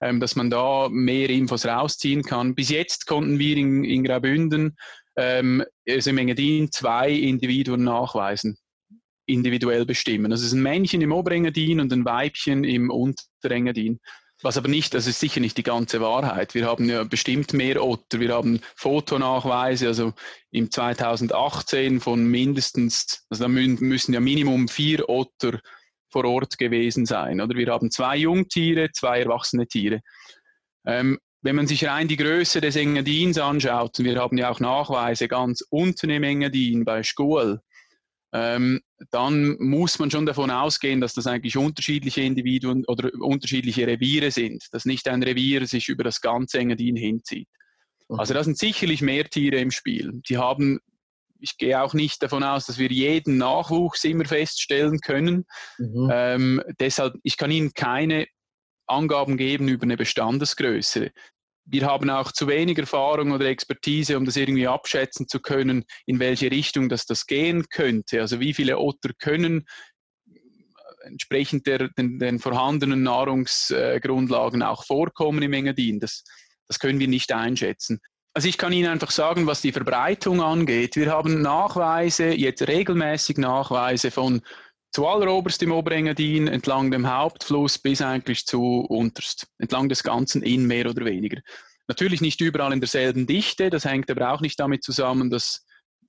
ähm, 0.00 0.20
dass 0.20 0.36
man 0.36 0.50
da 0.50 0.88
mehr 0.90 1.30
Infos 1.30 1.66
rausziehen 1.66 2.22
kann. 2.22 2.54
Bis 2.54 2.68
jetzt 2.68 3.06
konnten 3.06 3.38
wir 3.38 3.56
in, 3.56 3.84
in 3.84 4.04
Graubünden 4.04 4.76
ähm, 5.18 5.64
also 5.88 6.10
im 6.10 6.18
Engadin 6.18 6.70
zwei 6.70 7.10
Individuen 7.10 7.82
nachweisen, 7.82 8.56
individuell 9.26 9.84
bestimmen. 9.84 10.30
Also 10.30 10.42
es 10.42 10.52
ist 10.52 10.58
ein 10.58 10.62
Männchen 10.62 11.02
im 11.02 11.12
Oberengadin 11.12 11.80
und 11.80 11.92
ein 11.92 12.04
Weibchen 12.04 12.64
im 12.64 12.90
Unterengadin. 12.90 13.98
Was 14.40 14.56
aber 14.56 14.68
nicht, 14.68 14.94
das 14.94 15.08
ist 15.08 15.18
sicher 15.18 15.40
nicht 15.40 15.56
die 15.58 15.64
ganze 15.64 16.00
Wahrheit. 16.00 16.54
Wir 16.54 16.66
haben 16.66 16.88
ja 16.88 17.02
bestimmt 17.02 17.52
mehr 17.52 17.84
Otter. 17.84 18.20
Wir 18.20 18.32
haben 18.32 18.60
Fotonachweise, 18.76 19.88
also 19.88 20.12
im 20.52 20.70
2018 20.70 21.98
von 21.98 22.24
mindestens, 22.24 23.26
also 23.28 23.42
da 23.42 23.48
müssen 23.48 24.14
ja 24.14 24.20
Minimum 24.20 24.68
vier 24.68 25.08
Otter 25.08 25.58
vor 26.10 26.24
Ort 26.24 26.58
gewesen 26.58 27.06
sein. 27.06 27.40
Oder 27.40 27.56
wir 27.56 27.68
haben 27.68 27.90
zwei 27.90 28.16
Jungtiere, 28.16 28.90
zwei 28.92 29.20
erwachsene 29.20 29.66
Tiere. 29.66 30.00
Ähm, 30.86 31.18
wenn 31.42 31.56
man 31.56 31.66
sich 31.66 31.86
rein 31.86 32.08
die 32.08 32.16
Größe 32.16 32.60
des 32.60 32.76
Engadins 32.76 33.38
anschaut, 33.38 33.98
und 33.98 34.04
wir 34.04 34.16
haben 34.18 34.38
ja 34.38 34.50
auch 34.50 34.60
Nachweise 34.60 35.28
ganz 35.28 35.62
unten 35.70 36.10
im 36.10 36.24
Engadin 36.24 36.84
bei 36.84 37.02
Schkuhl, 37.02 37.60
ähm, 38.32 38.80
dann 39.10 39.56
muss 39.58 39.98
man 39.98 40.10
schon 40.10 40.26
davon 40.26 40.50
ausgehen, 40.50 41.00
dass 41.00 41.14
das 41.14 41.26
eigentlich 41.26 41.56
unterschiedliche 41.56 42.20
Individuen 42.20 42.84
oder 42.86 43.10
unterschiedliche 43.20 43.86
Reviere 43.86 44.30
sind, 44.30 44.64
dass 44.72 44.84
nicht 44.84 45.08
ein 45.08 45.22
Revier 45.22 45.66
sich 45.66 45.88
über 45.88 46.04
das 46.04 46.20
ganze 46.20 46.58
Engadin 46.58 46.96
hinzieht. 46.96 47.48
Also 48.08 48.34
da 48.34 48.42
sind 48.42 48.58
sicherlich 48.58 49.02
mehr 49.02 49.24
Tiere 49.24 49.58
im 49.58 49.70
Spiel. 49.70 50.20
Die 50.28 50.38
haben 50.38 50.80
ich 51.38 51.56
gehe 51.56 51.80
auch 51.80 51.94
nicht 51.94 52.22
davon 52.22 52.42
aus, 52.42 52.66
dass 52.66 52.78
wir 52.78 52.90
jeden 52.90 53.36
Nachwuchs 53.36 54.04
immer 54.04 54.24
feststellen 54.24 55.00
können. 55.00 55.44
Mhm. 55.78 56.10
Ähm, 56.12 56.62
deshalb, 56.80 57.14
ich 57.22 57.36
kann 57.36 57.50
Ihnen 57.50 57.72
keine 57.74 58.26
Angaben 58.86 59.36
geben 59.36 59.68
über 59.68 59.84
eine 59.84 59.96
Bestandesgröße. 59.96 61.10
Wir 61.70 61.86
haben 61.86 62.08
auch 62.08 62.32
zu 62.32 62.48
wenig 62.48 62.78
Erfahrung 62.78 63.32
oder 63.32 63.44
Expertise, 63.44 64.16
um 64.16 64.24
das 64.24 64.36
irgendwie 64.36 64.66
abschätzen 64.66 65.28
zu 65.28 65.40
können, 65.40 65.84
in 66.06 66.18
welche 66.18 66.50
Richtung 66.50 66.88
das, 66.88 67.04
das 67.04 67.26
gehen 67.26 67.66
könnte. 67.68 68.22
Also 68.22 68.40
wie 68.40 68.54
viele 68.54 68.78
Otter 68.78 69.10
können 69.18 69.66
entsprechend 71.02 71.66
der, 71.66 71.88
den, 71.90 72.18
den 72.18 72.38
vorhandenen 72.38 73.02
Nahrungsgrundlagen 73.02 74.62
auch 74.62 74.84
vorkommen 74.84 75.42
im 75.42 75.52
Engadin. 75.52 76.00
Das, 76.00 76.24
das 76.68 76.78
können 76.78 77.00
wir 77.00 77.08
nicht 77.08 77.32
einschätzen. 77.32 78.00
Also 78.38 78.48
ich 78.48 78.56
kann 78.56 78.72
Ihnen 78.72 78.88
einfach 78.88 79.10
sagen, 79.10 79.48
was 79.48 79.62
die 79.62 79.72
Verbreitung 79.72 80.40
angeht. 80.40 80.94
Wir 80.94 81.10
haben 81.10 81.42
Nachweise, 81.42 82.32
jetzt 82.32 82.68
regelmäßig 82.68 83.36
Nachweise 83.36 84.12
von 84.12 84.42
zualleroberst 84.92 85.60
im 85.64 85.72
Oberengadin 85.72 86.46
entlang 86.46 86.92
dem 86.92 87.12
Hauptfluss 87.12 87.78
bis 87.80 88.00
eigentlich 88.00 88.46
zu 88.46 88.86
unterst, 88.88 89.48
entlang 89.58 89.88
des 89.88 90.04
ganzen 90.04 90.44
Inn 90.44 90.68
mehr 90.68 90.88
oder 90.88 91.04
weniger. 91.04 91.40
Natürlich 91.88 92.20
nicht 92.20 92.40
überall 92.40 92.72
in 92.72 92.80
derselben 92.80 93.26
Dichte, 93.26 93.70
das 93.70 93.84
hängt 93.84 94.08
aber 94.08 94.32
auch 94.32 94.40
nicht 94.40 94.60
damit 94.60 94.84
zusammen, 94.84 95.30
dass 95.30 95.66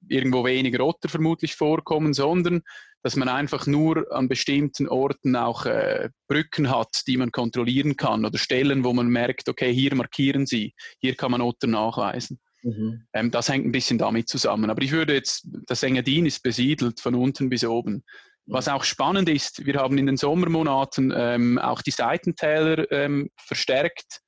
irgendwo 0.07 0.45
weniger 0.45 0.85
Otter 0.85 1.09
vermutlich 1.09 1.55
vorkommen, 1.55 2.13
sondern 2.13 2.61
dass 3.01 3.15
man 3.15 3.29
einfach 3.29 3.65
nur 3.65 4.11
an 4.11 4.27
bestimmten 4.27 4.87
Orten 4.87 5.35
auch 5.35 5.65
äh, 5.65 6.09
Brücken 6.27 6.69
hat, 6.69 7.03
die 7.07 7.17
man 7.17 7.31
kontrollieren 7.31 7.95
kann 7.95 8.25
oder 8.25 8.37
Stellen, 8.37 8.83
wo 8.83 8.93
man 8.93 9.07
merkt, 9.07 9.47
okay, 9.47 9.73
hier 9.73 9.95
markieren 9.95 10.45
sie, 10.45 10.73
hier 10.99 11.15
kann 11.15 11.31
man 11.31 11.41
Otter 11.41 11.67
nachweisen. 11.67 12.39
Mhm. 12.63 13.05
Ähm, 13.13 13.31
das 13.31 13.49
hängt 13.49 13.65
ein 13.65 13.71
bisschen 13.71 13.97
damit 13.97 14.27
zusammen. 14.27 14.69
Aber 14.69 14.81
ich 14.81 14.91
würde 14.91 15.13
jetzt, 15.13 15.47
das 15.67 15.83
Engadin 15.83 16.25
ist 16.25 16.43
besiedelt 16.43 16.99
von 16.99 17.15
unten 17.15 17.49
bis 17.49 17.63
oben. 17.63 18.03
Was 18.45 18.67
auch 18.67 18.83
spannend 18.83 19.29
ist, 19.29 19.65
wir 19.65 19.75
haben 19.75 19.97
in 19.97 20.07
den 20.07 20.17
Sommermonaten 20.17 21.13
ähm, 21.15 21.59
auch 21.59 21.81
die 21.81 21.91
Seitentäler 21.91 22.91
ähm, 22.91 23.29
verstärkt 23.37 24.21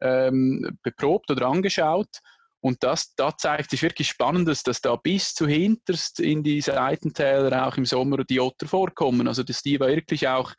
ähm, 0.00 0.78
beprobt 0.82 1.30
oder 1.30 1.46
angeschaut. 1.48 2.20
Und 2.64 2.82
das, 2.82 3.14
da 3.14 3.36
zeigt 3.36 3.68
sich 3.68 3.82
wirklich 3.82 4.08
Spannendes, 4.08 4.62
dass 4.62 4.80
da 4.80 4.96
bis 4.96 5.34
zu 5.34 5.46
hinterst 5.46 6.18
in 6.18 6.42
die 6.42 6.62
Seitentäler 6.62 7.66
auch 7.66 7.76
im 7.76 7.84
Sommer 7.84 8.24
die 8.24 8.40
Otter 8.40 8.66
vorkommen. 8.66 9.28
Also 9.28 9.42
dass 9.42 9.60
die 9.60 9.78
wirklich 9.78 10.28
auch 10.28 10.54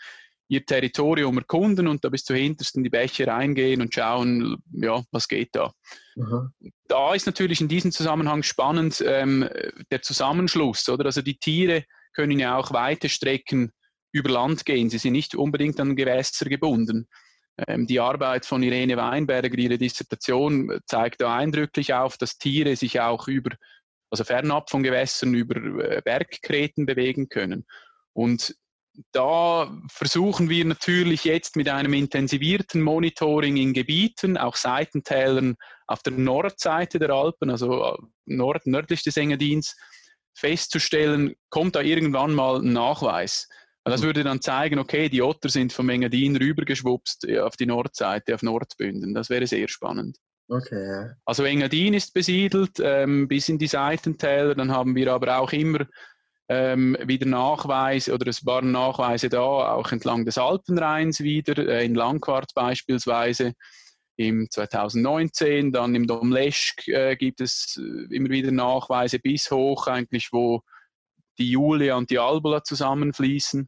ihr 0.48 0.64
Territorium 0.64 1.40
erkunden 1.40 1.88
und 1.88 2.06
da 2.06 2.10
bis 2.10 2.24
zu 2.24 2.36
hinterst 2.36 2.78
in 2.78 2.84
die 2.84 2.92
Bäche 2.92 3.26
reingehen 3.26 3.82
und 3.82 3.92
schauen, 3.92 4.62
ja, 4.72 5.04
was 5.10 5.28
geht 5.28 5.50
da. 5.54 5.74
Mhm. 6.16 6.52
Da 6.88 7.16
ist 7.16 7.26
natürlich 7.26 7.60
in 7.60 7.70
diesem 7.70 7.92
Zusammenhang 7.92 8.44
spannend 8.44 9.04
ähm, 9.04 9.50
der 9.90 10.04
Zusammenschluss, 10.04 10.88
oder? 10.88 11.06
Also 11.06 11.24
die 11.24 11.40
Tiere 11.40 11.86
können 12.14 12.38
ja 12.38 12.56
auch 12.56 12.72
weite 12.72 13.10
Strecken 13.10 13.72
über 14.12 14.30
Land 14.30 14.64
gehen. 14.64 14.92
Sie 14.92 15.00
sind 15.00 15.14
nicht 15.14 15.34
unbedingt 15.34 15.80
an 15.80 15.96
Gewässer 15.96 16.46
gebunden. 16.46 17.08
Ähm, 17.58 17.88
die 17.88 18.00
Arbeit 18.00 18.46
von 18.46 18.64
Irene 18.64 18.98
Weinberger, 18.98 19.58
ihre 19.58 19.78
Dissertation, 19.78 20.80
zeigt 20.86 21.22
da 21.22 21.36
eindrücklich 21.36 21.94
auf, 21.94 22.18
dass 22.18 22.38
Tiere 22.38 22.76
sich 22.76 23.00
auch 23.00 23.28
über, 23.28 23.52
also 24.10 24.24
fernab 24.24 24.70
von 24.70 24.84
Gewässern, 24.84 25.34
über 25.34 25.56
äh, 25.84 26.02
Bergkreten 26.04 26.86
bewegen 26.86 27.30
können. 27.30 27.66
Und 28.14 28.56
da 29.12 29.78
versuchen 29.90 30.50
wir 30.50 30.64
natürlich 30.66 31.26
jetzt 31.26 31.56
mit 31.56 31.68
einem 31.70 31.94
intensivierten 31.94 32.82
Monitoring 32.82 33.58
in 33.58 33.74
Gebieten, 33.74 34.38
auch 34.38 34.56
Seitentälern 34.56 35.56
auf 35.88 36.02
der 36.02 36.14
Nordseite 36.14 37.00
der 37.00 37.10
Alpen, 37.10 37.50
also 37.50 37.84
äh, 37.84 37.98
nord 38.26 38.66
nördlich 38.68 39.04
des 39.04 39.18
Engadins, 39.18 39.76
festzustellen, 40.34 41.36
kommt 41.50 41.76
da 41.76 41.82
irgendwann 41.82 42.34
mal 42.34 42.60
ein 42.60 42.74
Nachweis. 42.74 43.48
Das 43.92 44.02
mhm. 44.02 44.06
würde 44.06 44.24
dann 44.24 44.42
zeigen, 44.42 44.80
okay, 44.80 45.10
die 45.10 45.22
Otter 45.22 45.50
sind 45.50 45.72
vom 45.72 45.90
Engadin 45.90 46.36
rübergeschwupst 46.36 47.30
auf 47.40 47.56
die 47.56 47.68
Nordseite, 47.68 48.34
auf 48.34 48.42
Nordbünden. 48.42 49.14
Das 49.14 49.30
wäre 49.30 49.46
sehr 49.48 49.68
spannend. 49.68 50.18
Okay. 50.48 51.12
Also 51.26 51.44
Engadin 51.44 51.94
ist 51.94 52.14
besiedelt 52.14 52.80
ähm, 52.80 53.28
bis 53.28 53.50
in 53.50 53.58
die 53.58 53.68
Seitentäler. 53.68 54.56
Dann 54.56 54.72
haben 54.72 54.96
wir 54.96 55.12
aber 55.14 55.40
auch 55.40 55.52
immer 55.52 55.86
ähm, 56.50 56.96
wieder 57.04 57.26
Nachweise 57.26 58.14
oder 58.14 58.28
es 58.28 58.46
waren 58.46 58.72
Nachweise 58.72 59.30
da, 59.30 59.40
auch 59.40 59.92
entlang 59.92 60.26
des 60.26 60.38
Alpenrheins 60.38 61.22
wieder, 61.22 61.58
äh, 61.58 61.86
in 61.86 61.96
Langquart 61.96 62.54
beispielsweise 62.54 63.54
im 64.18 64.48
2019. 64.50 65.72
Dann 65.72 65.96
im 65.96 66.06
Domleschk 66.06 66.88
äh, 66.88 67.16
gibt 67.16 67.42
es 67.42 67.80
äh, 67.80 68.16
immer 68.16 68.30
wieder 68.30 68.52
Nachweise 68.52 69.20
bis 69.20 69.50
hoch 69.50 69.88
eigentlich, 69.88 70.30
wo 70.32 70.62
die 71.40 71.52
Julia 71.52 71.96
und 71.96 72.12
die 72.12 72.20
Albula 72.20 72.64
zusammenfließen. 72.64 73.68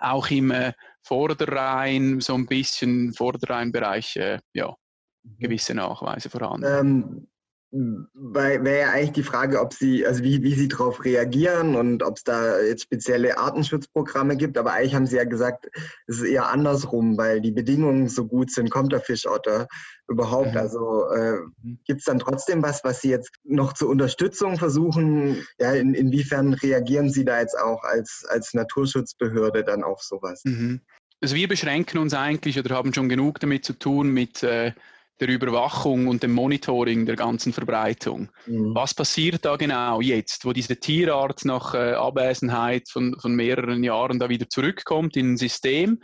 Auch 0.00 0.30
im 0.30 0.50
äh, 0.50 0.72
Vorderrhein, 1.02 2.20
so 2.20 2.34
ein 2.34 2.46
bisschen 2.46 3.12
Vorderrheinbereich, 3.14 4.16
äh, 4.16 4.38
ja, 4.52 4.74
mhm. 5.22 5.38
gewisse 5.38 5.74
Nachweise 5.74 6.30
vorhanden. 6.30 6.66
Ähm, 6.66 7.28
wäre 7.70 8.80
ja 8.80 8.90
eigentlich 8.90 9.12
die 9.12 9.22
Frage, 9.22 9.60
ob 9.60 9.74
sie, 9.74 10.06
also 10.06 10.22
wie, 10.22 10.42
wie 10.42 10.54
sie 10.54 10.68
darauf 10.68 11.04
reagieren 11.04 11.76
und 11.76 12.02
ob 12.02 12.16
es 12.16 12.24
da 12.24 12.60
jetzt 12.60 12.82
spezielle 12.82 13.36
Artenschutzprogramme 13.36 14.36
gibt. 14.36 14.56
Aber 14.56 14.72
eigentlich 14.72 14.94
haben 14.94 15.06
sie 15.06 15.16
ja 15.16 15.24
gesagt, 15.24 15.68
es 16.06 16.16
ist 16.18 16.24
eher 16.24 16.48
andersrum, 16.48 17.18
weil 17.18 17.40
die 17.40 17.50
Bedingungen 17.50 18.08
so 18.08 18.26
gut 18.26 18.50
sind, 18.50 18.70
kommt 18.70 18.92
der 18.92 19.00
Fischotter 19.00 19.68
überhaupt. 20.08 20.52
Mhm. 20.52 20.58
Also 20.58 21.10
äh, 21.10 21.40
mhm. 21.62 21.78
gibt 21.84 22.00
es 22.00 22.06
dann 22.06 22.18
trotzdem 22.18 22.62
was, 22.62 22.84
was 22.84 23.02
sie 23.02 23.10
jetzt 23.10 23.32
noch 23.44 23.74
zur 23.74 23.90
Unterstützung 23.90 24.56
versuchen? 24.56 25.44
Ja, 25.58 25.72
in, 25.72 25.92
inwiefern 25.92 26.54
reagieren 26.54 27.10
sie 27.10 27.26
da 27.26 27.40
jetzt 27.40 27.58
auch 27.58 27.84
als, 27.84 28.24
als 28.28 28.54
Naturschutzbehörde 28.54 29.62
dann 29.62 29.84
auf 29.84 30.00
sowas? 30.00 30.40
Mhm. 30.44 30.80
Also 31.20 31.34
wir 31.34 31.48
beschränken 31.48 31.98
uns 31.98 32.14
eigentlich 32.14 32.58
oder 32.58 32.76
haben 32.76 32.94
schon 32.94 33.08
genug 33.08 33.40
damit 33.40 33.64
zu 33.64 33.72
tun 33.72 34.10
mit 34.10 34.42
äh, 34.42 34.72
der 35.20 35.28
Überwachung 35.28 36.06
und 36.06 36.22
dem 36.22 36.32
Monitoring 36.32 37.06
der 37.06 37.16
ganzen 37.16 37.52
Verbreitung. 37.52 38.30
Mhm. 38.46 38.74
Was 38.74 38.94
passiert 38.94 39.44
da 39.44 39.56
genau 39.56 40.00
jetzt, 40.00 40.44
wo 40.44 40.52
diese 40.52 40.76
Tierart 40.76 41.44
nach 41.44 41.74
äh, 41.74 41.94
Abwesenheit 41.94 42.88
von, 42.88 43.18
von 43.20 43.34
mehreren 43.34 43.82
Jahren 43.82 44.18
da 44.18 44.28
wieder 44.28 44.48
zurückkommt 44.48 45.16
in 45.16 45.32
ein 45.32 45.36
System? 45.36 46.00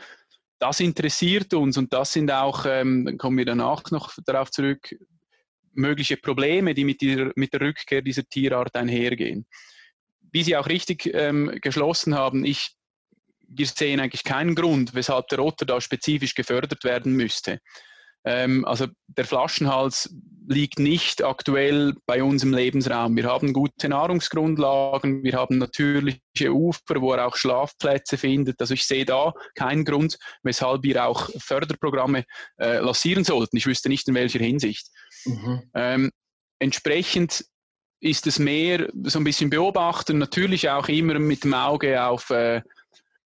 Das 0.58 0.80
interessiert 0.80 1.52
uns 1.54 1.76
und 1.76 1.92
das 1.92 2.12
sind 2.12 2.30
auch, 2.30 2.64
ähm, 2.66 3.04
dann 3.04 3.18
kommen 3.18 3.38
wir 3.38 3.44
danach 3.44 3.82
noch 3.90 4.12
darauf 4.24 4.50
zurück, 4.50 4.94
mögliche 5.72 6.16
Probleme, 6.16 6.74
die 6.74 6.84
mit, 6.84 7.02
der, 7.02 7.32
mit 7.36 7.52
der 7.52 7.60
Rückkehr 7.60 8.02
dieser 8.02 8.24
Tierart 8.24 8.74
einhergehen. 8.76 9.46
Wie 10.32 10.42
Sie 10.42 10.56
auch 10.56 10.68
richtig 10.68 11.10
ähm, 11.12 11.58
geschlossen 11.60 12.14
haben, 12.14 12.44
ich, 12.44 12.70
wir 13.46 13.66
sehen 13.66 14.00
eigentlich 14.00 14.24
keinen 14.24 14.54
Grund, 14.54 14.94
weshalb 14.94 15.28
der 15.28 15.40
Otter 15.40 15.66
da 15.66 15.80
spezifisch 15.80 16.34
gefördert 16.34 16.82
werden 16.82 17.12
müsste. 17.12 17.60
Ähm, 18.24 18.64
also 18.64 18.86
der 19.06 19.24
Flaschenhals 19.24 20.14
liegt 20.46 20.78
nicht 20.78 21.22
aktuell 21.22 21.94
bei 22.06 22.22
uns 22.22 22.42
im 22.42 22.52
Lebensraum. 22.52 23.16
Wir 23.16 23.24
haben 23.24 23.52
gute 23.52 23.88
Nahrungsgrundlagen, 23.88 25.24
wir 25.24 25.34
haben 25.34 25.58
natürliche 25.58 26.52
Ufer, 26.52 27.00
wo 27.00 27.12
er 27.12 27.26
auch 27.26 27.36
Schlafplätze 27.36 28.18
findet. 28.18 28.60
Also 28.60 28.74
ich 28.74 28.86
sehe 28.86 29.04
da 29.04 29.32
keinen 29.54 29.84
Grund, 29.84 30.18
weshalb 30.42 30.82
wir 30.82 31.06
auch 31.06 31.30
Förderprogramme 31.38 32.24
äh, 32.58 32.78
lancieren 32.78 33.24
sollten. 33.24 33.56
Ich 33.56 33.66
wüsste 33.66 33.88
nicht 33.88 34.06
in 34.08 34.14
welcher 34.14 34.40
Hinsicht. 34.40 34.88
Mhm. 35.24 35.62
Ähm, 35.74 36.10
entsprechend 36.58 37.44
ist 38.00 38.26
es 38.26 38.38
mehr 38.38 38.90
so 39.04 39.18
ein 39.18 39.24
bisschen 39.24 39.48
beobachten, 39.48 40.18
natürlich 40.18 40.68
auch 40.68 40.88
immer 40.88 41.18
mit 41.18 41.44
dem 41.44 41.54
Auge 41.54 42.04
auf 42.04 42.28
äh, 42.28 42.60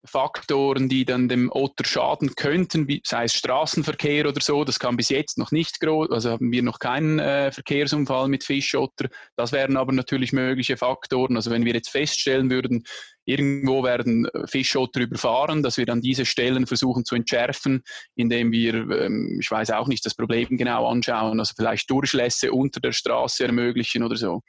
Faktoren, 0.04 0.88
die 0.88 1.04
dann 1.04 1.28
dem 1.28 1.50
Otter 1.52 1.84
schaden 1.84 2.34
könnten, 2.34 2.86
sei 3.04 3.24
es 3.24 3.34
Straßenverkehr 3.34 4.28
oder 4.28 4.40
so. 4.40 4.64
Das 4.64 4.78
kann 4.78 4.96
bis 4.96 5.08
jetzt 5.08 5.38
noch 5.38 5.50
nicht 5.50 5.80
groß, 5.80 6.10
also 6.10 6.30
haben 6.30 6.52
wir 6.52 6.62
noch 6.62 6.78
keinen 6.78 7.18
äh, 7.18 7.50
Verkehrsunfall 7.52 8.28
mit 8.28 8.44
Fischotter. 8.44 9.08
Das 9.36 9.52
wären 9.52 9.76
aber 9.76 9.92
natürlich 9.92 10.32
mögliche 10.32 10.76
Faktoren. 10.76 11.36
Also 11.36 11.50
wenn 11.50 11.64
wir 11.64 11.74
jetzt 11.74 11.90
feststellen 11.90 12.50
würden, 12.50 12.84
irgendwo 13.24 13.82
werden 13.82 14.26
äh, 14.26 14.46
Fischotter 14.46 15.00
überfahren, 15.00 15.62
dass 15.62 15.76
wir 15.76 15.86
dann 15.86 16.00
diese 16.00 16.24
Stellen 16.24 16.66
versuchen 16.66 17.04
zu 17.04 17.14
entschärfen, 17.14 17.82
indem 18.14 18.52
wir, 18.52 18.74
ähm, 18.74 19.38
ich 19.40 19.50
weiß 19.50 19.70
auch 19.72 19.88
nicht, 19.88 20.06
das 20.06 20.14
Problem 20.14 20.56
genau 20.56 20.88
anschauen, 20.88 21.38
also 21.38 21.52
vielleicht 21.56 21.90
Durchlässe 21.90 22.52
unter 22.52 22.80
der 22.80 22.92
Straße 22.92 23.44
ermöglichen 23.44 24.02
oder 24.02 24.16
so 24.16 24.42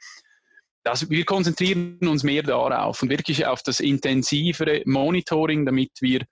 das, 0.82 1.10
wir 1.10 1.24
konzentrieren 1.24 1.98
uns 2.06 2.22
mehr 2.22 2.42
darauf 2.42 3.02
und 3.02 3.10
wirklich 3.10 3.46
auf 3.46 3.62
das 3.62 3.80
intensivere 3.80 4.82
Monitoring, 4.86 5.66
damit 5.66 5.92
wir 6.00 6.24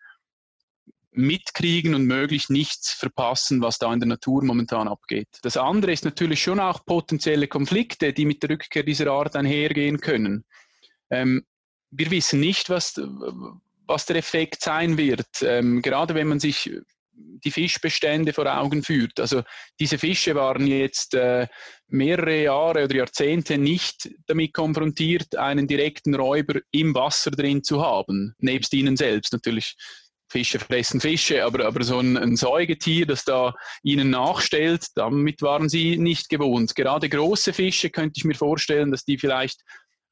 mitkriegen 1.10 1.94
und 1.94 2.04
möglichst 2.04 2.48
nichts 2.48 2.92
verpassen, 2.92 3.60
was 3.60 3.78
da 3.78 3.92
in 3.92 4.00
der 4.00 4.08
Natur 4.08 4.44
momentan 4.44 4.88
abgeht. 4.88 5.28
Das 5.42 5.56
andere 5.56 5.92
ist 5.92 6.04
natürlich 6.04 6.42
schon 6.42 6.60
auch 6.60 6.84
potenzielle 6.84 7.48
Konflikte, 7.48 8.12
die 8.12 8.24
mit 8.24 8.42
der 8.42 8.50
Rückkehr 8.50 8.84
dieser 8.84 9.10
Art 9.10 9.34
einhergehen 9.34 10.00
können. 10.00 10.44
Ähm, 11.10 11.44
wir 11.90 12.10
wissen 12.10 12.40
nicht, 12.40 12.70
was, 12.70 13.00
was 13.86 14.06
der 14.06 14.16
Effekt 14.16 14.62
sein 14.62 14.96
wird. 14.96 15.26
Ähm, 15.42 15.82
gerade 15.82 16.14
wenn 16.14 16.28
man 16.28 16.40
sich 16.40 16.70
die 17.44 17.50
Fischbestände 17.50 18.32
vor 18.32 18.46
Augen 18.46 18.82
führt. 18.82 19.18
Also 19.20 19.42
diese 19.78 19.98
Fische 19.98 20.34
waren 20.34 20.66
jetzt 20.66 21.14
äh, 21.14 21.46
mehrere 21.88 22.42
Jahre 22.42 22.84
oder 22.84 22.96
Jahrzehnte 22.96 23.58
nicht 23.58 24.08
damit 24.26 24.54
konfrontiert, 24.54 25.37
einen 25.37 25.66
direkten 25.66 26.14
Räuber 26.14 26.60
im 26.70 26.94
Wasser 26.94 27.30
drin 27.30 27.62
zu 27.62 27.82
haben, 27.82 28.34
nebst 28.38 28.72
ihnen 28.75 28.96
selbst 28.96 29.32
natürlich. 29.32 29.75
Fische 30.30 30.58
fressen 30.58 31.00
Fische, 31.00 31.42
aber, 31.42 31.64
aber 31.64 31.82
so 31.82 32.00
ein, 32.00 32.18
ein 32.18 32.37
Säugetier, 32.37 33.06
das 33.06 33.25
da 33.25 33.54
ihnen 33.82 34.10
nachstellt, 34.10 34.84
damit 34.94 35.40
waren 35.40 35.70
sie 35.70 35.96
nicht 35.96 36.28
gewohnt. 36.28 36.75
Gerade 36.75 37.08
große 37.08 37.54
Fische 37.54 37.88
könnte 37.88 38.18
ich 38.18 38.25
mir 38.25 38.34
vorstellen, 38.34 38.90
dass 38.90 39.06
die 39.06 39.16
vielleicht 39.16 39.62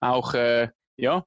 auch 0.01 0.33
äh, 0.33 0.69
ja, 0.97 1.23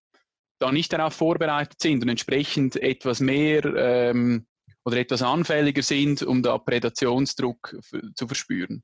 da 0.59 0.71
nicht 0.71 0.91
darauf 0.91 1.13
vorbereitet 1.13 1.79
sind 1.79 2.01
und 2.01 2.09
entsprechend 2.09 2.75
etwas 2.77 3.19
mehr 3.19 3.63
ähm, 3.65 4.47
oder 4.85 4.97
etwas 4.97 5.21
anfälliger 5.21 5.83
sind, 5.83 6.23
um 6.23 6.41
da 6.41 6.57
Prädationsdruck 6.57 7.75
zu 8.15 8.27
verspüren. 8.27 8.83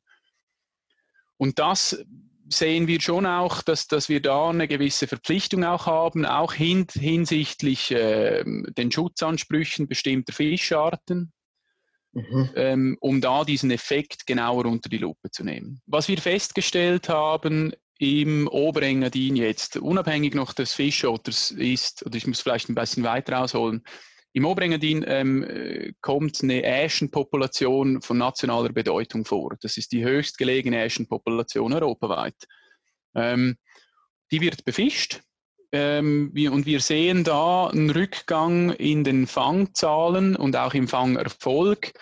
Und 1.38 1.60
das 1.60 2.04
sehen 2.48 2.88
wir 2.88 3.02
schon 3.02 3.26
auch, 3.26 3.62
dass, 3.62 3.88
dass 3.88 4.10
wir 4.10 4.22
da 4.22 4.50
eine 4.50 4.68
gewisse 4.68 5.08
Verpflichtung 5.08 5.64
auch 5.64 5.88
haben, 5.88 6.26
auch 6.26 6.54
hin, 6.54 6.86
hinsichtlich 6.92 7.92
äh, 7.92 8.44
den 8.46 8.92
Schutzansprüchen 8.92 9.88
bestimmter 9.88 10.34
Fischarten, 10.34 11.34
mhm. 12.12 12.50
ähm, 12.56 12.98
um 13.00 13.22
da 13.22 13.44
diesen 13.44 13.72
Effekt 13.72 14.28
genauer 14.28 14.66
unter 14.66 14.90
die 14.90 15.00
Lupe 15.00 15.32
zu 15.32 15.44
nehmen. 15.44 15.82
Was 15.88 16.08
wir 16.08 16.20
festgestellt 16.20 17.10
haben 17.10 17.74
im 17.98 18.48
Oberengadin 18.48 19.36
jetzt, 19.36 19.78
unabhängig 19.78 20.36
noch 20.36 20.54
des 20.54 20.74
Fischotters 20.74 21.52
ist, 21.52 22.06
oder 22.06 22.16
ich 22.16 22.28
muss 22.28 22.42
vielleicht 22.42 22.70
ein 22.70 22.76
bisschen 22.76 23.04
weiter 23.04 23.40
ausholen, 23.40 23.84
im 24.36 24.44
Oberengadin 24.44 25.06
ähm, 25.08 25.94
kommt 26.02 26.44
eine 26.44 26.62
Äschenpopulation 26.62 28.02
von 28.02 28.18
nationaler 28.18 28.74
Bedeutung 28.74 29.24
vor. 29.24 29.56
Das 29.62 29.78
ist 29.78 29.94
die 29.94 30.04
höchstgelegene 30.04 30.84
Äschenpopulation 30.84 31.72
europaweit. 31.72 32.36
Ähm, 33.16 33.56
die 34.34 34.42
wird 34.42 34.66
befischt 34.66 35.22
ähm, 35.72 36.34
und 36.52 36.66
wir 36.66 36.82
sehen 36.82 37.24
da 37.24 37.68
einen 37.68 37.90
Rückgang 37.90 38.72
in 38.72 39.06
den 39.06 39.26
Fangzahlen 39.26 40.36
und 40.36 40.58
auch 40.58 40.74
im 40.74 40.90
Fangerfolg 40.90 41.94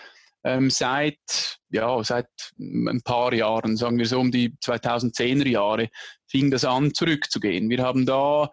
ähm, 0.42 0.70
seit, 0.70 1.60
ja, 1.70 2.02
seit 2.02 2.26
ein 2.58 3.02
paar 3.04 3.32
Jahren, 3.32 3.76
sagen 3.76 3.96
wir 3.96 4.06
so 4.06 4.18
um 4.18 4.32
die 4.32 4.56
2010er 4.56 5.48
Jahre, 5.48 5.88
fing 6.26 6.50
das 6.50 6.64
an 6.64 6.94
zurückzugehen. 6.94 7.70
Wir 7.70 7.84
haben 7.84 8.06
da 8.06 8.50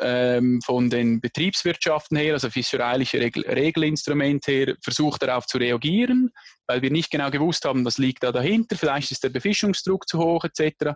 ähm, 0.00 0.60
von 0.64 0.90
den 0.90 1.20
Betriebswirtschaften 1.20 2.16
her, 2.16 2.34
also 2.34 2.50
fischereiliche 2.50 3.20
Regel 3.20 3.44
Regelinstrumente 3.46 4.52
her, 4.52 4.76
versucht 4.82 5.22
darauf 5.22 5.46
zu 5.46 5.58
reagieren, 5.58 6.30
weil 6.66 6.82
wir 6.82 6.90
nicht 6.90 7.10
genau 7.10 7.30
gewusst 7.30 7.64
haben, 7.64 7.84
was 7.84 7.98
liegt 7.98 8.22
da 8.22 8.32
dahinter, 8.32 8.76
vielleicht 8.76 9.10
ist 9.10 9.24
der 9.24 9.30
Befischungsdruck 9.30 10.08
zu 10.08 10.18
hoch 10.18 10.44
etc. 10.44 10.92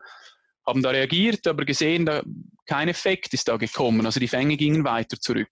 Haben 0.67 0.83
da 0.83 0.91
reagiert, 0.91 1.47
aber 1.47 1.65
gesehen, 1.65 2.07
da 2.07 2.23
kein 2.67 2.89
Effekt 2.89 3.35
ist 3.35 3.49
da 3.49 3.57
gekommen, 3.57 4.07
also 4.07 4.21
die 4.21 4.29
Fänge 4.29 4.57
gingen 4.57 4.85
weiter 4.85 5.19
zurück. 5.19 5.51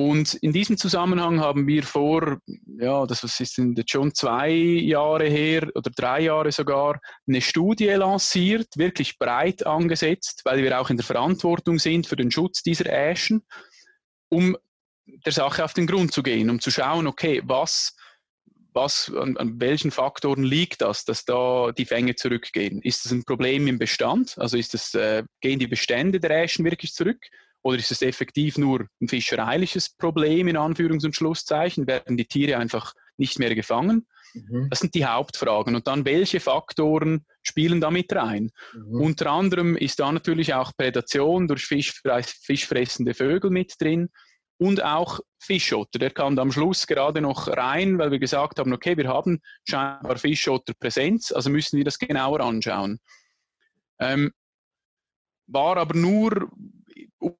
Und 0.00 0.32
in 0.36 0.54
diesem 0.54 0.78
Zusammenhang 0.78 1.40
haben 1.40 1.66
wir 1.66 1.82
vor, 1.82 2.38
ja, 2.78 3.04
das 3.04 3.22
ist 3.22 3.60
schon 3.90 4.14
zwei 4.14 4.48
Jahre 4.48 5.28
her 5.28 5.68
oder 5.74 5.90
drei 5.90 6.22
Jahre 6.22 6.52
sogar, 6.52 6.98
eine 7.28 7.42
Studie 7.42 7.88
lanciert, 7.88 8.78
wirklich 8.78 9.18
breit 9.18 9.66
angesetzt, 9.66 10.40
weil 10.44 10.62
wir 10.62 10.80
auch 10.80 10.88
in 10.88 10.96
der 10.96 11.04
Verantwortung 11.04 11.78
sind 11.78 12.06
für 12.06 12.16
den 12.16 12.30
Schutz 12.30 12.62
dieser 12.62 12.86
Äschen, 12.86 13.42
um 14.30 14.56
der 15.04 15.32
Sache 15.32 15.62
auf 15.62 15.74
den 15.74 15.86
Grund 15.86 16.14
zu 16.14 16.22
gehen, 16.22 16.48
um 16.48 16.60
zu 16.60 16.70
schauen, 16.70 17.06
okay, 17.06 17.42
was, 17.44 17.94
was, 18.72 19.12
an, 19.14 19.36
an, 19.36 19.60
welchen 19.60 19.90
Faktoren 19.90 20.44
liegt 20.44 20.80
das, 20.80 21.04
dass 21.04 21.26
da 21.26 21.72
die 21.72 21.84
Fänge 21.84 22.14
zurückgehen? 22.14 22.80
Ist 22.80 23.04
das 23.04 23.12
ein 23.12 23.24
Problem 23.24 23.66
im 23.66 23.78
Bestand? 23.78 24.38
Also 24.38 24.56
ist 24.56 24.72
das, 24.72 24.94
äh, 24.94 25.24
gehen 25.42 25.58
die 25.58 25.66
Bestände 25.66 26.20
der 26.20 26.42
Äschen 26.42 26.64
wirklich 26.64 26.94
zurück? 26.94 27.20
Oder 27.62 27.78
ist 27.78 27.90
es 27.90 28.02
effektiv 28.02 28.56
nur 28.56 28.86
ein 29.00 29.08
fischereiliches 29.08 29.90
Problem 29.90 30.48
in 30.48 30.56
Anführungs- 30.56 31.04
und 31.04 31.14
Schlusszeichen? 31.14 31.86
Werden 31.86 32.16
die 32.16 32.26
Tiere 32.26 32.58
einfach 32.58 32.94
nicht 33.16 33.38
mehr 33.38 33.54
gefangen? 33.54 34.06
Mhm. 34.34 34.68
Das 34.70 34.80
sind 34.80 34.94
die 34.94 35.04
Hauptfragen. 35.04 35.74
Und 35.74 35.86
dann, 35.86 36.04
welche 36.04 36.40
Faktoren 36.40 37.26
spielen 37.42 37.80
damit 37.80 38.12
rein? 38.14 38.50
Mhm. 38.74 39.00
Unter 39.00 39.30
anderem 39.30 39.76
ist 39.76 40.00
da 40.00 40.10
natürlich 40.10 40.54
auch 40.54 40.72
Prädation 40.76 41.48
durch 41.48 41.66
Fisch, 41.66 42.00
fischfressende 42.42 43.14
Vögel 43.14 43.50
mit 43.50 43.74
drin 43.80 44.08
und 44.58 44.82
auch 44.82 45.20
Fischotter. 45.38 45.98
Der 45.98 46.10
kam 46.10 46.38
am 46.38 46.52
Schluss 46.52 46.86
gerade 46.86 47.20
noch 47.20 47.48
rein, 47.48 47.98
weil 47.98 48.10
wir 48.10 48.18
gesagt 48.18 48.58
haben, 48.58 48.72
okay, 48.72 48.96
wir 48.96 49.08
haben 49.08 49.40
scheinbar 49.68 50.18
Fischotterpräsenz, 50.18 51.32
also 51.32 51.50
müssen 51.50 51.78
wir 51.78 51.84
das 51.84 51.98
genauer 51.98 52.40
anschauen. 52.40 53.00
Ähm, 53.98 54.32
war 55.46 55.78
aber 55.78 55.96
nur 55.96 56.50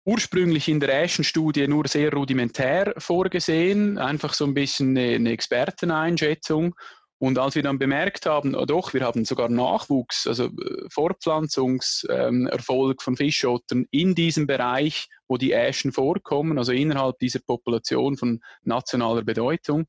ursprünglich 0.05 0.69
in 0.69 0.81
der 0.81 0.93
ersten 0.93 1.25
Studie 1.25 1.67
nur 1.67 1.89
sehr 1.89 2.13
rudimentär 2.13 2.95
vorgesehen, 2.99 3.99
einfach 3.99 4.35
so 4.35 4.45
ein 4.45 4.55
bisschen 4.55 4.97
eine, 4.97 5.31
Experteneinschätzung. 5.31 6.75
Und 7.19 7.39
als 7.39 7.55
wir 7.55 7.63
dann 7.63 7.79
bemerkt 7.79 8.25
haben, 8.25 8.55
oh 8.55 8.65
doch, 8.65 8.95
wir 8.95 9.03
haben 9.03 9.27
sogar 9.27 9.51
Nachwuchs, 9.51 10.27
also 10.27 10.47
äh, 10.47 10.89
Fortpflanzungserfolg 10.91 12.97
ähm, 12.99 12.99
von 12.99 13.17
Fischottern 13.17 13.87
in 13.91 14.15
diesem 14.15 14.47
Bereich, 14.47 15.07
wo 15.29 15.37
die 15.37 15.53
Äschen 15.53 15.93
vorkommen, 15.93 16.57
also 16.57 16.73
innerhalb 16.73 17.19
dieser 17.19 17.41
Population 17.41 18.17
von 18.17 18.41
nationaler 18.63 19.23
Bedeutung, 19.23 19.87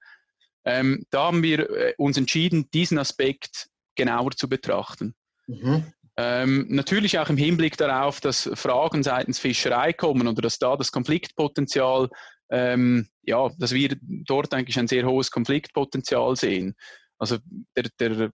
ähm, 0.65 1.05
da 1.09 1.27
haben 1.27 1.41
wir 1.41 1.69
äh, 1.69 1.93
uns 1.97 2.17
entschieden, 2.17 2.69
diesen 2.71 2.97
Aspekt 2.97 3.69
genauer 3.95 4.31
zu 4.31 4.49
betrachten. 4.49 5.15
Mhm. 5.47 5.85
Ähm, 6.17 6.65
natürlich 6.69 7.17
auch 7.19 7.29
im 7.29 7.37
Hinblick 7.37 7.77
darauf, 7.77 8.19
dass 8.19 8.49
Fragen 8.53 9.01
seitens 9.01 9.39
Fischerei 9.39 9.93
kommen 9.93 10.27
oder 10.27 10.41
dass 10.41 10.59
da 10.59 10.75
das 10.75 10.91
Konfliktpotenzial, 10.91 12.09
ähm, 12.49 13.07
ja, 13.23 13.49
dass 13.57 13.71
wir 13.71 13.95
dort 14.01 14.53
eigentlich 14.53 14.77
ein 14.77 14.87
sehr 14.87 15.05
hohes 15.05 15.31
Konfliktpotenzial 15.31 16.35
sehen. 16.35 16.75
Also 17.17 17.37
der, 17.75 17.85
der 17.99 18.31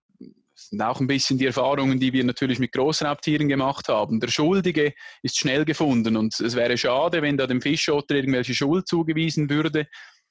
sind 0.54 0.82
auch 0.82 1.00
ein 1.00 1.06
bisschen 1.06 1.38
die 1.38 1.46
Erfahrungen, 1.46 2.00
die 2.00 2.12
wir 2.12 2.24
natürlich 2.24 2.58
mit 2.58 2.72
Großraubtieren 2.72 3.48
gemacht 3.48 3.88
haben. 3.88 4.18
Der 4.18 4.28
Schuldige 4.28 4.92
ist 5.22 5.38
schnell 5.38 5.64
gefunden 5.64 6.16
und 6.16 6.38
es 6.40 6.56
wäre 6.56 6.76
schade, 6.76 7.22
wenn 7.22 7.36
da 7.36 7.46
dem 7.46 7.62
Fischotter 7.62 8.16
irgendwelche 8.16 8.54
Schuld 8.54 8.88
zugewiesen 8.88 9.48
würde, 9.50 9.86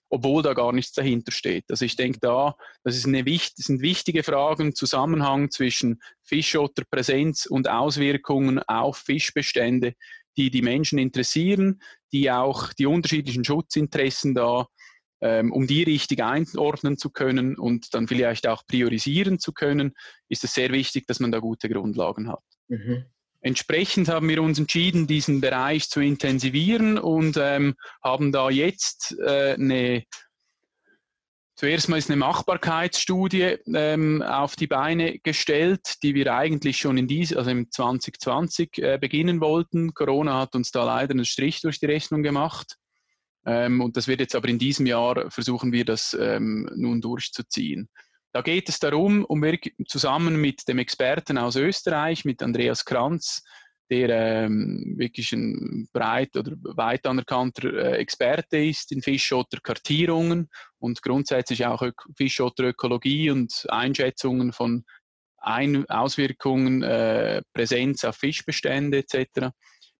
obwohl 0.09 0.41
da 0.41 0.53
gar 0.53 0.71
nichts 0.71 0.93
dahinter 0.93 1.31
steht. 1.31 1.65
Also 1.69 1.85
ich 1.85 1.95
denke 1.95 2.19
da, 2.19 2.55
das, 2.83 2.95
ist 2.95 3.05
eine, 3.05 3.23
das 3.23 3.51
sind 3.55 3.81
wichtige 3.81 4.23
Fragen, 4.23 4.75
Zusammenhang 4.75 5.51
zwischen 5.51 6.01
Fischotterpräsenz 6.23 7.45
und 7.45 7.69
Auswirkungen 7.69 8.59
auf 8.59 8.97
Fischbestände, 8.97 9.93
die 10.37 10.49
die 10.51 10.61
Menschen 10.61 10.99
interessieren, 10.99 11.81
die 12.11 12.31
auch 12.31 12.73
die 12.73 12.85
unterschiedlichen 12.85 13.43
Schutzinteressen 13.43 14.35
da, 14.35 14.67
ähm, 15.19 15.51
um 15.51 15.65
die 15.67 15.83
richtig 15.83 16.23
einordnen 16.23 16.97
zu 16.97 17.09
können 17.09 17.57
und 17.57 17.93
dann 17.93 18.07
vielleicht 18.07 18.47
auch 18.47 18.63
priorisieren 18.67 19.39
zu 19.39 19.51
können, 19.51 19.93
ist 20.29 20.43
es 20.43 20.53
sehr 20.53 20.71
wichtig, 20.71 21.07
dass 21.07 21.19
man 21.19 21.31
da 21.31 21.39
gute 21.39 21.69
Grundlagen 21.69 22.29
hat. 22.29 22.43
Mhm. 22.67 23.05
Entsprechend 23.47 24.09
haben 24.09 24.29
wir 24.29 24.41
uns 24.41 24.59
entschieden, 24.59 25.07
diesen 25.07 25.41
Bereich 25.41 25.89
zu 25.89 26.01
intensivieren 26.01 26.97
und 26.99 27.37
ähm, 27.39 27.75
haben 28.03 28.31
da 28.31 28.49
jetzt 28.49 29.17
äh, 29.19 29.53
eine 29.53 30.03
Zuerst 31.59 31.89
mal 31.89 31.97
ist 31.97 32.11
eine 32.11 32.17
Machbarkeitsstudie 32.17 33.57
ähm, 33.73 34.21
auf 34.21 34.55
die 34.55 34.67
Beine 34.67 35.17
gestellt, 35.17 35.95
die 36.03 36.13
wir 36.13 36.31
eigentlich 36.35 36.77
schon 36.77 36.99
in 36.99 37.07
dies, 37.07 37.35
also 37.35 37.49
im 37.49 37.71
2020 37.71 38.77
äh, 38.77 38.99
beginnen 39.01 39.41
wollten. 39.41 39.95
Corona 39.95 40.39
hat 40.39 40.53
uns 40.53 40.69
da 40.69 40.83
leider 40.83 41.13
einen 41.13 41.25
Strich 41.25 41.61
durch 41.61 41.79
die 41.79 41.87
Rechnung 41.87 42.21
gemacht. 42.21 42.75
Ähm, 43.43 43.81
und 43.81 43.97
das 43.97 44.07
wird 44.07 44.19
jetzt 44.19 44.35
aber 44.35 44.49
in 44.49 44.59
diesem 44.59 44.85
Jahr 44.85 45.31
versuchen 45.31 45.71
wir 45.71 45.83
das 45.83 46.15
ähm, 46.19 46.69
nun 46.75 47.01
durchzuziehen. 47.01 47.89
Da 48.37 48.43
geht 48.43 48.69
es 48.69 48.77
darum, 48.77 49.25
um 49.25 49.43
zusammen 49.87 50.39
mit 50.39 50.67
dem 50.67 50.77
Experten 50.77 51.39
aus 51.39 51.55
Österreich, 51.55 52.23
mit 52.23 52.43
Andreas 52.43 52.85
Kranz, 52.85 53.41
der 53.89 54.09
ähm, 54.09 54.93
wirklich 54.95 55.31
ein 55.31 55.89
breit 55.91 56.37
oder 56.37 56.51
weit 56.61 57.07
anerkannter 57.07 57.73
äh, 57.73 57.97
Experte 57.97 58.57
ist 58.57 58.91
in 58.91 59.01
Fischschotterkartierungen 59.01 60.49
und 60.77 61.01
grundsätzlich 61.01 61.65
auch 61.65 61.81
Ök 61.81 61.99
Fischschotterökologie 62.15 63.31
und 63.31 63.65
Einschätzungen 63.69 64.53
von 64.53 64.85
Ein 65.37 65.89
Auswirkungen, 65.89 66.83
äh, 66.83 67.41
Präsenz 67.53 68.03
auf 68.03 68.17
Fischbestände 68.17 68.99
etc. 68.99 69.49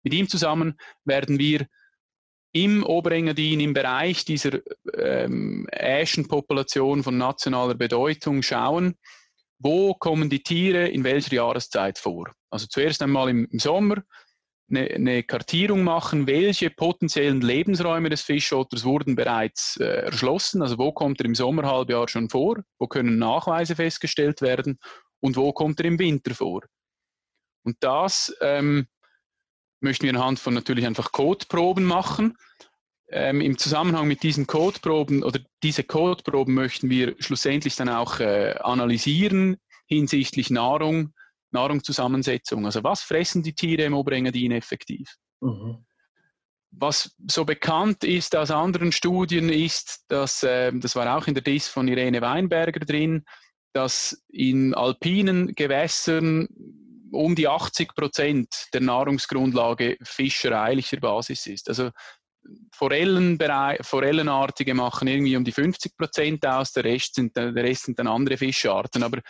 Mit 0.04 0.14
ihm 0.14 0.28
zusammen 0.28 0.78
werden 1.04 1.40
wir 1.40 1.66
im 2.52 2.82
Oberengadin, 2.82 3.60
im 3.60 3.74
Bereich 3.74 4.24
dieser 4.24 4.60
ähm, 4.94 5.66
von 5.70 7.18
nationaler 7.18 7.74
Bedeutung 7.74 8.42
schauen, 8.42 8.96
wo 9.58 9.94
kommen 9.94 10.30
die 10.30 10.42
Tiere 10.42 10.88
in 10.88 11.04
welcher 11.04 11.34
Jahreszeit 11.34 11.98
vor. 11.98 12.32
Also 12.50 12.66
zuerst 12.66 13.02
einmal 13.02 13.28
im, 13.28 13.46
im 13.50 13.58
Sommer 13.58 14.02
eine, 14.70 14.88
eine, 14.90 15.22
Kartierung 15.22 15.82
machen, 15.82 16.26
welche 16.26 16.70
potenziellen 16.70 17.40
Lebensräume 17.40 18.10
des 18.10 18.22
Fischotters 18.22 18.84
wurden 18.84 19.16
bereits 19.16 19.78
äh, 19.78 20.04
erschlossen, 20.04 20.62
also 20.62 20.78
wo 20.78 20.92
kommt 20.92 21.20
er 21.20 21.26
im 21.26 21.34
Sommerhalbjahr 21.34 22.08
schon 22.08 22.28
vor, 22.28 22.62
wo 22.78 22.86
können 22.86 23.18
Nachweise 23.18 23.76
festgestellt 23.76 24.42
werden 24.42 24.78
und 25.20 25.36
wo 25.36 25.52
kommt 25.52 25.80
er 25.80 25.86
im 25.86 25.98
Winter 25.98 26.34
vor. 26.34 26.62
Und 27.64 27.76
das 27.80 28.34
ähm, 28.40 28.86
möchten 29.80 30.04
wir 30.04 30.14
anhand 30.14 30.38
von 30.38 30.54
natürlich 30.54 30.86
einfach 30.86 31.12
Codeproben 31.12 31.84
machen. 31.84 32.36
Ähm, 33.10 33.40
Im 33.40 33.56
Zusammenhang 33.56 34.06
mit 34.06 34.22
diesen 34.22 34.46
Codeproben 34.46 35.22
oder 35.22 35.40
diese 35.62 35.82
Codeproben 35.82 36.54
möchten 36.54 36.90
wir 36.90 37.14
schlussendlich 37.18 37.76
dann 37.76 37.88
auch 37.88 38.20
äh, 38.20 38.54
analysieren 38.60 39.56
hinsichtlich 39.86 40.50
Nahrung, 40.50 41.14
Nahrungszusammensetzung. 41.50 42.66
Also 42.66 42.84
was 42.84 43.00
fressen 43.00 43.42
die 43.42 43.54
Tiere 43.54 43.84
im 43.84 43.94
Oberengadin 43.94 44.52
effektiv? 44.52 45.16
Mhm. 45.40 45.86
Was 46.70 47.16
so 47.26 47.46
bekannt 47.46 48.04
ist 48.04 48.36
aus 48.36 48.50
anderen 48.50 48.92
Studien 48.92 49.48
ist, 49.48 50.04
dass, 50.08 50.42
äh, 50.42 50.70
das 50.74 50.94
war 50.94 51.16
auch 51.16 51.26
in 51.26 51.34
der 51.34 51.42
DIS 51.42 51.68
von 51.68 51.88
Irene 51.88 52.20
Weinberger 52.20 52.80
drin, 52.80 53.24
dass 53.72 54.22
in 54.28 54.74
alpinen 54.74 55.54
Gewässern 55.54 56.48
um 57.12 57.34
die 57.34 57.48
80 57.48 57.94
Prozent 57.94 58.48
der 58.72 58.80
Nahrungsgrundlage 58.80 59.96
fischereilicher 60.02 60.98
Basis 60.98 61.46
ist. 61.46 61.68
Also 61.68 61.90
Forellenartige 62.72 64.74
machen 64.74 65.08
irgendwie 65.08 65.36
um 65.36 65.44
die 65.44 65.52
50 65.52 65.96
Prozent 65.96 66.46
aus, 66.46 66.72
der 66.72 66.84
Rest, 66.84 67.14
sind, 67.14 67.36
der 67.36 67.54
Rest 67.54 67.84
sind 67.84 67.98
dann 67.98 68.06
andere 68.06 68.36
Fischarten. 68.36 69.02
Aber 69.02 69.20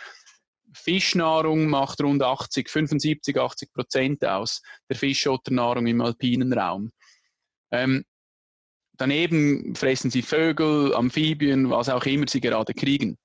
Fischnahrung 0.73 1.67
macht 1.67 2.01
rund 2.01 2.21
80, 2.21 2.69
75, 2.69 3.37
80 3.37 3.73
Prozent 3.73 4.25
aus 4.25 4.61
der 4.87 4.97
Fischotternahrung 4.97 5.87
im 5.87 6.01
alpinen 6.01 6.53
Raum. 6.53 6.91
Ähm, 7.71 8.05
daneben 8.97 9.75
fressen 9.75 10.11
sie 10.11 10.21
Vögel, 10.21 10.93
Amphibien, 10.93 11.69
was 11.69 11.89
auch 11.89 12.05
immer 12.05 12.27
sie 12.27 12.41
gerade 12.41 12.73
kriegen. 12.73 13.17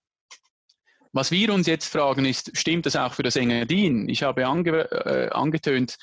Was 1.15 1.31
wir 1.31 1.55
uns 1.55 1.69
jetzt 1.69 1.87
fragen 1.87 2.25
ist, 2.25 2.51
stimmt 2.59 2.87
das 2.87 2.97
auch 2.97 3.15
für 3.15 3.23
das 3.23 3.37
Engadin? 3.37 4.09
Ich 4.09 4.25
habe 4.25 4.47
ange, 4.47 4.91
äh, 4.91 5.31
angetönt, 5.31 5.97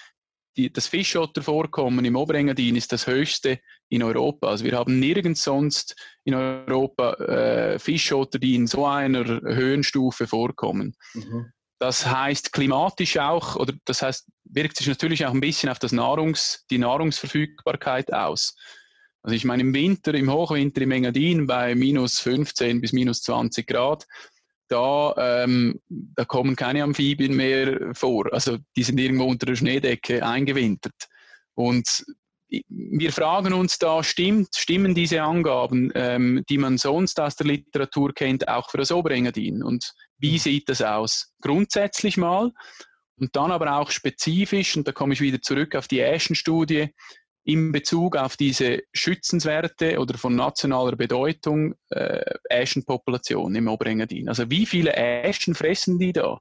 die, 0.56 0.72
das 0.72 0.88
Fischottervorkommen 0.88 2.06
im 2.06 2.16
Oberengadin 2.16 2.78
ist 2.78 2.94
das 2.94 3.08
höchste 3.08 3.60
in 3.90 4.04
Europa. 4.04 4.48
Also 4.48 4.64
wir 4.64 4.78
haben 4.78 5.00
nirgends 5.00 5.44
sonst 5.44 5.96
in 6.24 6.34
Europa 6.34 7.14
äh, 7.16 7.78
Fischotter, 7.78 8.40
die 8.40 8.56
in 8.56 8.68
so 8.68 8.86
einer 8.86 9.26
Höhenstufe 9.26 10.28
vorkommen. 10.28 10.96
Mhm. 11.14 11.52
Das 11.78 12.06
heißt 12.06 12.54
klimatisch 12.54 13.18
auch, 13.18 13.58
oder 13.58 13.74
das 13.84 14.02
heißt, 14.02 14.30
wirkt 14.46 14.78
sich 14.78 14.88
natürlich 14.88 15.26
auch 15.26 15.34
ein 15.34 15.42
bisschen 15.42 15.70
auf 15.70 15.80
das 15.80 15.92
Nahrungs, 15.92 16.66
die 16.70 16.78
Nahrungsverfügbarkeit 16.78 18.14
aus. 18.14 18.56
Also 19.24 19.36
ich 19.36 19.44
meine, 19.44 19.64
im 19.64 19.74
Winter, 19.74 20.14
im 20.14 20.32
Hochwinter 20.32 20.82
im 20.82 20.92
Engadin 20.92 21.48
bei 21.48 21.76
minus 21.76 22.20
15 22.20 22.80
bis 22.80 22.94
minus 22.94 23.22
20 23.24 23.68
Grad, 23.68 24.08
da, 24.72 25.44
ähm, 25.44 25.80
da 25.90 26.26
kommen 26.26 26.56
keine 26.56 26.84
Amphibien 26.84 27.36
mehr 27.36 27.92
vor. 27.94 28.32
Also 28.34 28.58
die 28.76 28.84
sind 28.84 29.00
irgendwo 29.00 29.26
unter 29.26 29.46
der 29.46 29.56
Schneedecke 29.56 30.26
eingewintert. 30.26 31.08
Und 31.54 32.06
wir 32.68 33.14
fragen 33.14 33.54
uns 33.54 33.78
da, 33.80 34.04
stimmt, 34.04 34.56
stimmen 34.56 34.94
diese 34.94 35.22
Angaben, 35.22 35.92
ähm, 35.96 36.44
die 36.50 36.58
man 36.58 36.78
sonst 36.78 37.20
aus 37.20 37.36
der 37.36 37.48
Literatur 37.48 38.14
kennt, 38.14 38.48
auch 38.48 38.70
für 38.70 38.78
das 38.78 38.92
Oberengadin? 38.92 39.64
Und 39.64 39.94
wie 40.18 40.34
mhm. 40.34 40.38
sieht 40.40 40.70
das 40.70 40.82
aus? 40.82 41.34
Grundsätzlich 41.42 42.18
mal 42.18 42.52
und 43.22 43.36
dann 43.36 43.52
aber 43.52 43.78
auch 43.78 43.92
spezifisch, 43.92 44.76
und 44.76 44.88
da 44.88 44.92
komme 44.92 45.14
ich 45.14 45.22
wieder 45.22 45.42
zurück 45.42 45.76
auf 45.76 45.88
die 45.88 46.00
Äschen-Studie, 46.00 46.90
in 47.44 47.72
Bezug 47.72 48.16
auf 48.16 48.38
diese 48.38 48.82
schützenswerte 48.94 50.00
oder 50.00 50.18
von 50.18 50.36
nationaler 50.36 50.96
Bedeutung 50.96 51.74
äh, 51.90 52.24
Äschenpopulation 52.50 53.56
im 53.56 53.68
Oberengadin. 53.68 54.30
Also 54.30 54.50
wie 54.50 54.66
viele 54.66 54.94
Äschen 54.94 55.56
fressen 55.56 55.98
die 55.98 56.14
da? 56.14 56.40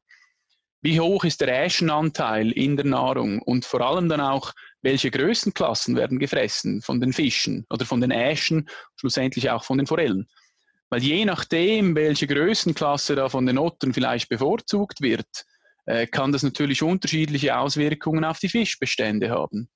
Wie 0.83 1.01
hoch 1.01 1.25
ist 1.25 1.41
der 1.41 1.65
Äschenanteil 1.65 2.53
in 2.53 2.77
der 2.77 2.87
Nahrung? 2.87 3.41
Und 3.43 3.65
vor 3.65 3.83
allem 3.83 4.09
dann 4.09 4.21
auch, 4.21 4.53
welche 4.83 5.11
Größenklassen 5.11 5.95
werden 5.95 6.19
gefressen 6.19 6.81
von 6.81 7.01
den 7.01 7.13
Fischen 7.13 7.67
oder 7.69 7.85
von 7.85 8.01
den 8.01 8.11
Äschen, 8.11 8.69
schlussendlich 8.97 9.51
auch 9.51 9.65
von 9.65 9.79
den 9.79 9.87
Forellen? 9.87 10.27
Weil 10.89 11.03
je 11.03 11.25
nachdem, 11.25 11.95
welche 11.95 12.27
Größenklasse 12.27 13.15
da 13.15 13.29
von 13.29 13.47
den 13.47 13.59
Ottern 13.59 13.93
vielleicht 13.93 14.29
bevorzugt 14.29 15.03
wird, 15.03 15.45
äh, 15.87 16.07
kann 16.07 16.33
das 16.33 16.43
natürlich 16.43 16.83
unterschiedliche 16.83 17.57
Auswirkungen 17.57 18.25
auf 18.25 18.39
die 18.39 18.49
Fischbestände 18.49 19.31
haben. 19.31 19.69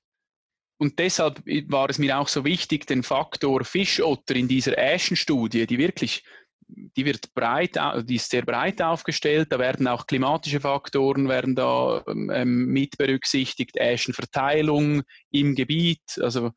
Und 0.84 0.98
deshalb 0.98 1.40
war 1.68 1.88
es 1.88 1.98
mir 1.98 2.18
auch 2.18 2.28
so 2.28 2.44
wichtig, 2.44 2.86
den 2.86 3.02
Faktor 3.02 3.64
Fischotter 3.64 4.36
in 4.36 4.48
dieser 4.48 4.76
Äschenstudie, 4.76 5.66
die 5.66 5.78
wirklich, 5.78 6.22
die 6.68 7.06
wird 7.06 7.32
breit, 7.32 7.78
die 8.04 8.16
ist 8.16 8.30
sehr 8.30 8.42
breit 8.42 8.82
aufgestellt, 8.82 9.48
da 9.50 9.58
werden 9.58 9.88
auch 9.88 10.06
klimatische 10.06 10.60
Faktoren 10.60 11.26
werden 11.26 11.54
da 11.54 12.04
ähm, 12.06 12.66
mit 12.66 12.98
berücksichtigt, 12.98 13.78
Äschenverteilung 13.78 15.04
im 15.30 15.54
Gebiet, 15.54 16.02
also 16.20 16.50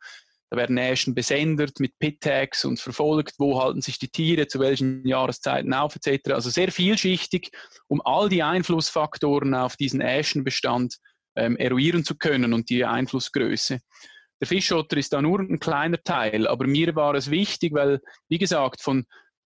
da 0.49 0.57
werden 0.57 0.77
Äschen 0.77 1.15
besendet 1.15 1.79
mit 1.79 1.97
Pit-Tags 1.97 2.65
und 2.65 2.81
verfolgt, 2.81 3.35
wo 3.37 3.61
halten 3.61 3.81
sich 3.81 3.97
die 3.99 4.09
Tiere, 4.09 4.47
zu 4.47 4.59
welchen 4.59 5.07
Jahreszeiten 5.07 5.73
auf, 5.73 5.95
etc. 5.95 6.31
Also 6.31 6.49
sehr 6.49 6.73
vielschichtig, 6.73 7.51
um 7.87 8.01
all 8.03 8.27
die 8.27 8.43
Einflussfaktoren 8.43 9.55
auf 9.55 9.77
diesen 9.77 10.01
Äschenbestand 10.01 10.97
ähm, 11.37 11.55
eruieren 11.55 12.03
zu 12.03 12.17
können 12.17 12.51
und 12.51 12.69
die 12.69 12.83
Einflussgröße. 12.83 13.79
Der 14.39 14.47
Fischotter 14.47 14.97
ist 14.97 15.13
da 15.13 15.21
nur 15.21 15.39
ein 15.39 15.59
kleiner 15.59 16.01
Teil, 16.03 16.47
aber 16.47 16.67
mir 16.67 16.95
war 16.95 17.15
es 17.15 17.31
wichtig, 17.31 17.73
weil, 17.73 18.01
wie 18.29 18.37
gesagt, 18.37 18.81
von, 18.81 19.05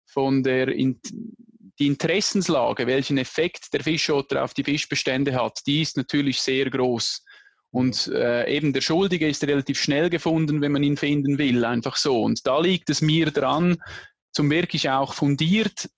von 0.07 0.43
der 0.43 0.69
in, 0.69 1.01
die 1.79 1.87
Interessenslage, 1.87 2.87
welchen 2.87 3.19
Effekt 3.19 3.73
der 3.73 3.83
Fischotter 3.83 4.43
auf 4.43 4.55
die 4.55 4.65
Fischbestände 4.65 5.35
hat, 5.35 5.61
die 5.67 5.83
ist 5.83 5.97
natürlich 5.97 6.41
sehr 6.41 6.69
groß. 6.71 7.25
Und 7.71 8.09
äh, 8.09 8.51
eben 8.51 8.73
der 8.73 8.81
Schuldige 8.81 9.29
ist 9.29 9.45
relativ 9.45 9.79
schnell 9.79 10.09
gefunden, 10.09 10.63
wenn 10.63 10.73
man 10.73 10.83
ihn 10.83 10.97
finden 10.97 11.39
will, 11.39 11.65
einfach 11.65 11.97
so. 11.97 12.23
Und 12.23 12.47
da 12.47 12.59
liegt 12.61 12.89
es 12.89 13.03
mir 13.03 13.31
dran, 13.31 13.77
zum 14.33 14.51
wirklich 14.51 14.89
auch 14.89 15.13
fundiert 15.13 15.89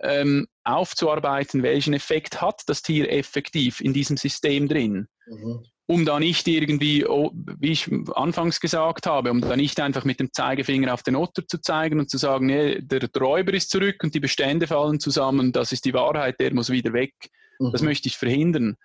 ähm, 0.00 0.46
aufzuarbeiten, 0.64 1.62
welchen 1.62 1.94
Effekt 1.94 2.40
hat 2.40 2.62
das 2.66 2.82
Tier 2.82 3.10
effektiv 3.10 3.80
in 3.80 3.92
diesem 3.92 4.16
System 4.16 4.68
drin. 4.68 5.08
Mhm. 5.26 5.64
Um 5.88 6.04
da 6.04 6.18
nicht 6.18 6.48
irgendwie, 6.48 7.06
oh, 7.06 7.30
wie 7.32 7.70
ich 7.70 7.88
anfangs 8.14 8.60
gesagt 8.60 9.06
habe, 9.06 9.30
um 9.30 9.40
da 9.40 9.56
nicht 9.56 9.78
einfach 9.78 10.04
mit 10.04 10.18
dem 10.18 10.32
Zeigefinger 10.32 10.92
auf 10.92 11.04
den 11.04 11.14
Otter 11.14 11.46
zu 11.46 11.60
zeigen 11.60 12.00
und 12.00 12.10
zu 12.10 12.18
sagen, 12.18 12.46
nee, 12.46 12.80
der 12.80 13.08
Räuber 13.16 13.54
ist 13.54 13.70
zurück 13.70 14.02
und 14.02 14.12
die 14.12 14.20
Bestände 14.20 14.66
fallen 14.66 14.98
zusammen, 14.98 15.52
das 15.52 15.70
ist 15.70 15.84
die 15.84 15.94
Wahrheit, 15.94 16.40
der 16.40 16.52
muss 16.52 16.70
wieder 16.70 16.92
weg. 16.92 17.14
Mhm. 17.60 17.70
Das 17.70 17.82
möchte 17.82 18.08
ich 18.08 18.16
verhindern. 18.16 18.76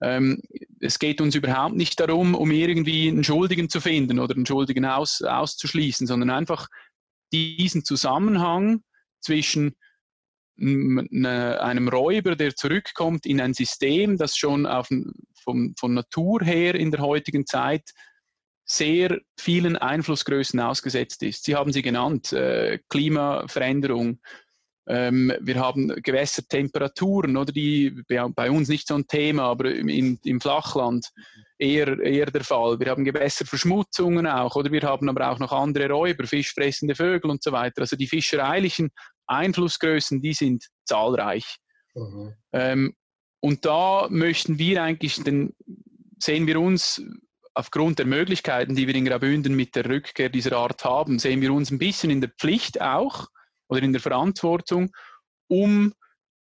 Ähm, 0.00 0.40
es 0.80 0.98
geht 0.98 1.20
uns 1.20 1.34
überhaupt 1.34 1.74
nicht 1.74 1.98
darum, 1.98 2.34
um 2.34 2.52
irgendwie 2.52 3.08
einen 3.08 3.24
Schuldigen 3.24 3.68
zu 3.68 3.80
finden 3.80 4.20
oder 4.20 4.36
einen 4.36 4.46
Schuldigen 4.46 4.84
aus, 4.84 5.22
auszuschließen, 5.22 6.06
sondern 6.06 6.30
einfach 6.30 6.68
diesen 7.32 7.84
Zusammenhang 7.84 8.82
zwischen 9.20 9.74
einem 10.60 11.88
Räuber, 11.88 12.34
der 12.34 12.54
zurückkommt 12.54 13.26
in 13.26 13.40
ein 13.40 13.54
System, 13.54 14.16
das 14.16 14.36
schon 14.36 14.66
auf, 14.66 14.88
vom, 15.42 15.74
von 15.78 15.94
Natur 15.94 16.42
her 16.42 16.74
in 16.74 16.90
der 16.90 17.00
heutigen 17.00 17.46
Zeit 17.46 17.90
sehr 18.64 19.18
vielen 19.38 19.76
Einflussgrößen 19.76 20.60
ausgesetzt 20.60 21.22
ist. 21.22 21.44
Sie 21.44 21.54
haben 21.54 21.72
sie 21.72 21.82
genannt, 21.82 22.32
äh, 22.32 22.78
Klimaveränderung. 22.90 24.20
Ähm, 24.86 25.32
wir 25.40 25.56
haben 25.56 25.88
Gewässertemperaturen, 26.02 27.36
oder 27.36 27.52
die 27.52 28.02
bei 28.08 28.50
uns 28.50 28.68
nicht 28.68 28.88
so 28.88 28.94
ein 28.94 29.06
Thema, 29.06 29.44
aber 29.44 29.74
im, 29.74 30.18
im 30.22 30.40
Flachland 30.40 31.06
eher, 31.58 31.98
eher 31.98 32.26
der 32.26 32.44
Fall. 32.44 32.78
Wir 32.78 32.90
haben 32.90 33.04
Gewässerverschmutzungen 33.04 34.26
auch, 34.26 34.54
oder 34.54 34.70
wir 34.70 34.82
haben 34.82 35.08
aber 35.08 35.30
auch 35.30 35.38
noch 35.38 35.52
andere 35.52 35.90
Räuber, 35.90 36.26
fischfressende 36.26 36.94
Vögel 36.94 37.30
und 37.30 37.42
so 37.42 37.52
weiter. 37.52 37.82
Also 37.82 37.96
die 37.96 38.06
fischereilichen 38.06 38.90
Einflussgrößen, 39.28 40.20
die 40.20 40.34
sind 40.34 40.66
zahlreich. 40.84 41.56
Mhm. 41.94 42.34
Ähm, 42.52 42.94
und 43.40 43.64
da 43.64 44.08
möchten 44.10 44.58
wir 44.58 44.82
eigentlich, 44.82 45.22
den, 45.22 45.54
sehen 46.18 46.46
wir 46.46 46.60
uns 46.60 47.02
aufgrund 47.54 47.98
der 47.98 48.06
Möglichkeiten, 48.06 48.74
die 48.74 48.86
wir 48.86 48.94
in 48.94 49.04
Graubünden 49.04 49.54
mit 49.54 49.74
der 49.74 49.88
Rückkehr 49.88 50.28
dieser 50.28 50.56
Art 50.56 50.84
haben, 50.84 51.18
sehen 51.18 51.40
wir 51.40 51.52
uns 51.52 51.70
ein 51.70 51.78
bisschen 51.78 52.10
in 52.10 52.20
der 52.20 52.30
Pflicht 52.30 52.80
auch 52.80 53.26
oder 53.68 53.82
in 53.82 53.92
der 53.92 54.00
Verantwortung, 54.00 54.90
um 55.48 55.92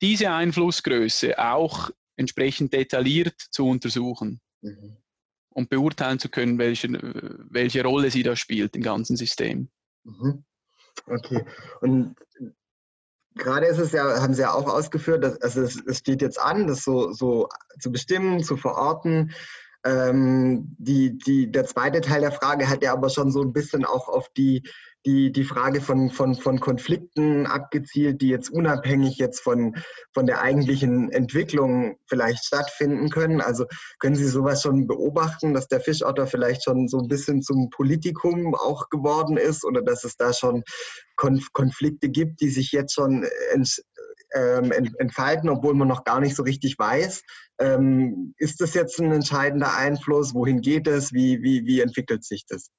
diese 0.02 0.30
Einflussgröße 0.30 1.38
auch 1.38 1.90
entsprechend 2.16 2.72
detailliert 2.72 3.34
zu 3.50 3.66
untersuchen 3.66 4.40
mhm. 4.60 4.96
und 5.50 5.70
beurteilen 5.70 6.18
zu 6.18 6.28
können, 6.28 6.58
welche, 6.58 6.88
welche 7.50 7.82
Rolle 7.82 8.10
sie 8.10 8.22
da 8.22 8.36
spielt 8.36 8.76
im 8.76 8.82
ganzen 8.82 9.16
System. 9.16 9.70
Mhm. 10.04 10.44
Okay. 11.06 11.46
Und 11.80 12.16
gerade 13.36 13.66
ist 13.66 13.78
es 13.78 13.92
ja, 13.92 14.20
haben 14.20 14.34
Sie 14.34 14.42
ja 14.42 14.52
auch 14.52 14.66
ausgeführt, 14.66 15.22
dass, 15.22 15.40
also 15.40 15.62
es, 15.62 15.80
es 15.86 15.98
steht 15.98 16.22
jetzt 16.22 16.40
an, 16.40 16.66
das 16.66 16.82
so, 16.82 17.12
so 17.12 17.48
zu 17.78 17.92
bestimmen, 17.92 18.42
zu 18.42 18.56
verorten. 18.56 19.32
Ähm, 19.86 20.74
die, 20.78 21.16
die, 21.16 21.50
der 21.50 21.64
zweite 21.64 22.00
Teil 22.00 22.20
der 22.20 22.32
Frage 22.32 22.68
hat 22.68 22.82
ja 22.82 22.92
aber 22.92 23.08
schon 23.08 23.30
so 23.30 23.40
ein 23.42 23.52
bisschen 23.52 23.84
auch 23.84 24.08
auf 24.08 24.28
die, 24.36 24.62
die, 25.06 25.30
die 25.30 25.44
Frage 25.44 25.80
von, 25.80 26.10
von, 26.10 26.34
von 26.34 26.58
Konflikten 26.58 27.46
abgezielt, 27.46 28.20
die 28.20 28.28
jetzt 28.28 28.50
unabhängig 28.50 29.18
jetzt 29.18 29.38
von, 29.40 29.76
von 30.12 30.26
der 30.26 30.42
eigentlichen 30.42 31.12
Entwicklung 31.12 31.96
vielleicht 32.06 32.44
stattfinden 32.44 33.08
können. 33.10 33.40
Also 33.40 33.66
können 34.00 34.16
Sie 34.16 34.26
sowas 34.26 34.62
schon 34.62 34.88
beobachten, 34.88 35.54
dass 35.54 35.68
der 35.68 35.80
Fischotter 35.80 36.26
vielleicht 36.26 36.64
schon 36.64 36.88
so 36.88 36.98
ein 36.98 37.06
bisschen 37.06 37.40
zum 37.40 37.70
Politikum 37.70 38.56
auch 38.56 38.88
geworden 38.90 39.36
ist 39.36 39.64
oder 39.64 39.80
dass 39.80 40.02
es 40.02 40.16
da 40.16 40.32
schon 40.32 40.64
Konf 41.14 41.52
Konflikte 41.52 42.08
gibt, 42.08 42.40
die 42.40 42.50
sich 42.50 42.72
jetzt 42.72 42.92
schon 42.92 43.24
ähm, 44.36 44.70
entfalten, 44.98 45.48
obwohl 45.48 45.74
man 45.74 45.88
noch 45.88 46.04
gar 46.04 46.20
nicht 46.20 46.36
so 46.36 46.42
richtig 46.42 46.78
weiß. 46.78 47.22
Ähm, 47.58 48.34
ist 48.36 48.60
das 48.60 48.74
jetzt 48.74 49.00
ein 49.00 49.12
entscheidender 49.12 49.74
Einfluss? 49.76 50.34
Wohin 50.34 50.60
geht 50.60 50.86
es? 50.86 51.12
Wie, 51.12 51.42
wie, 51.42 51.64
wie 51.64 51.80
entwickelt 51.80 52.24
sich 52.24 52.44
das? 52.46 52.70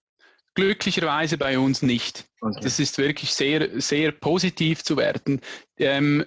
Glücklicherweise 0.54 1.38
bei 1.38 1.60
uns 1.60 1.82
nicht. 1.82 2.26
Okay. 2.42 2.60
Das 2.62 2.80
ist 2.80 2.98
wirklich 2.98 3.32
sehr, 3.32 3.80
sehr 3.80 4.12
positiv 4.12 4.84
zu 4.84 4.98
werten. 4.98 5.42
Ähm, 5.78 6.26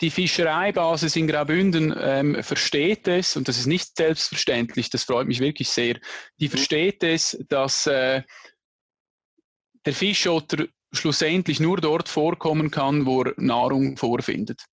die 0.00 0.10
Fischereibasis 0.10 1.14
in 1.16 1.28
Graubünden 1.28 1.94
ähm, 1.96 2.42
versteht 2.42 3.06
es, 3.06 3.36
und 3.36 3.46
das 3.46 3.58
ist 3.58 3.66
nicht 3.66 3.96
selbstverständlich, 3.96 4.90
das 4.90 5.04
freut 5.04 5.28
mich 5.28 5.38
wirklich 5.38 5.68
sehr, 5.68 5.98
die 6.40 6.46
mhm. 6.46 6.50
versteht 6.50 7.04
es, 7.04 7.38
dass 7.48 7.86
äh, 7.86 8.22
der 9.86 9.92
Fischotter 9.92 10.66
schlussendlich 10.92 11.60
nur 11.60 11.78
dort 11.78 12.08
vorkommen 12.08 12.70
kann, 12.70 13.06
wo 13.06 13.22
er 13.22 13.34
Nahrung 13.36 13.96
vorfindet. 13.96 14.64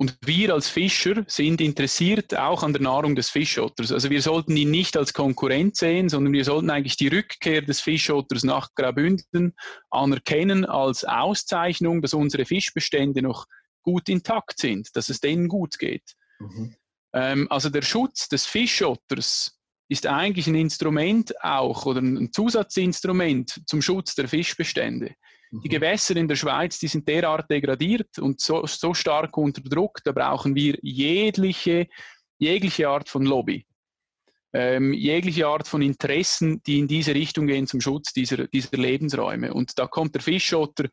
Und 0.00 0.16
wir 0.24 0.54
als 0.54 0.70
Fischer 0.70 1.24
sind 1.26 1.60
interessiert 1.60 2.34
auch 2.34 2.62
an 2.62 2.72
der 2.72 2.80
Nahrung 2.80 3.16
des 3.16 3.28
Fischotters. 3.28 3.92
Also 3.92 4.08
wir 4.08 4.22
sollten 4.22 4.56
ihn 4.56 4.70
nicht 4.70 4.96
als 4.96 5.12
Konkurrent 5.12 5.76
sehen, 5.76 6.08
sondern 6.08 6.32
wir 6.32 6.46
sollten 6.46 6.70
eigentlich 6.70 6.96
die 6.96 7.08
Rückkehr 7.08 7.60
des 7.60 7.82
Fischotters 7.82 8.42
nach 8.42 8.70
Graubünden 8.74 9.54
anerkennen 9.90 10.64
als 10.64 11.04
Auszeichnung, 11.04 12.00
dass 12.00 12.14
unsere 12.14 12.46
Fischbestände 12.46 13.20
noch 13.20 13.44
gut 13.82 14.08
intakt 14.08 14.58
sind, 14.58 14.88
dass 14.94 15.10
es 15.10 15.20
denen 15.20 15.48
gut 15.48 15.78
geht. 15.78 16.14
Mhm. 16.38 16.76
Ähm, 17.12 17.46
also 17.50 17.68
der 17.68 17.82
Schutz 17.82 18.30
des 18.30 18.46
Fischotters 18.46 19.60
ist 19.90 20.06
eigentlich 20.06 20.46
ein 20.46 20.54
Instrument 20.54 21.34
auch 21.44 21.84
oder 21.84 22.00
ein 22.00 22.32
Zusatzinstrument 22.32 23.60
zum 23.66 23.82
Schutz 23.82 24.14
der 24.14 24.28
Fischbestände. 24.28 25.14
Die 25.50 25.68
mhm. 25.68 25.70
Gewässer 25.70 26.16
in 26.16 26.28
der 26.28 26.36
Schweiz, 26.36 26.78
die 26.78 26.88
sind 26.88 27.08
derart 27.08 27.50
degradiert 27.50 28.18
und 28.18 28.40
so, 28.40 28.66
so 28.66 28.94
stark 28.94 29.36
unter 29.36 29.62
Druck, 29.62 30.00
da 30.04 30.12
brauchen 30.12 30.54
wir 30.54 30.78
jegliche, 30.82 31.88
jegliche 32.38 32.88
Art 32.88 33.08
von 33.08 33.24
Lobby. 33.24 33.66
Ähm, 34.52 34.92
jegliche 34.92 35.46
Art 35.46 35.68
von 35.68 35.80
Interessen, 35.82 36.60
die 36.64 36.80
in 36.80 36.88
diese 36.88 37.14
Richtung 37.14 37.46
gehen 37.46 37.66
zum 37.66 37.80
Schutz 37.80 38.12
dieser, 38.12 38.48
dieser 38.48 38.76
Lebensräume. 38.76 39.54
Und 39.54 39.78
da 39.78 39.86
kommt 39.86 40.14
der 40.14 40.22
Fischotter, 40.22 40.88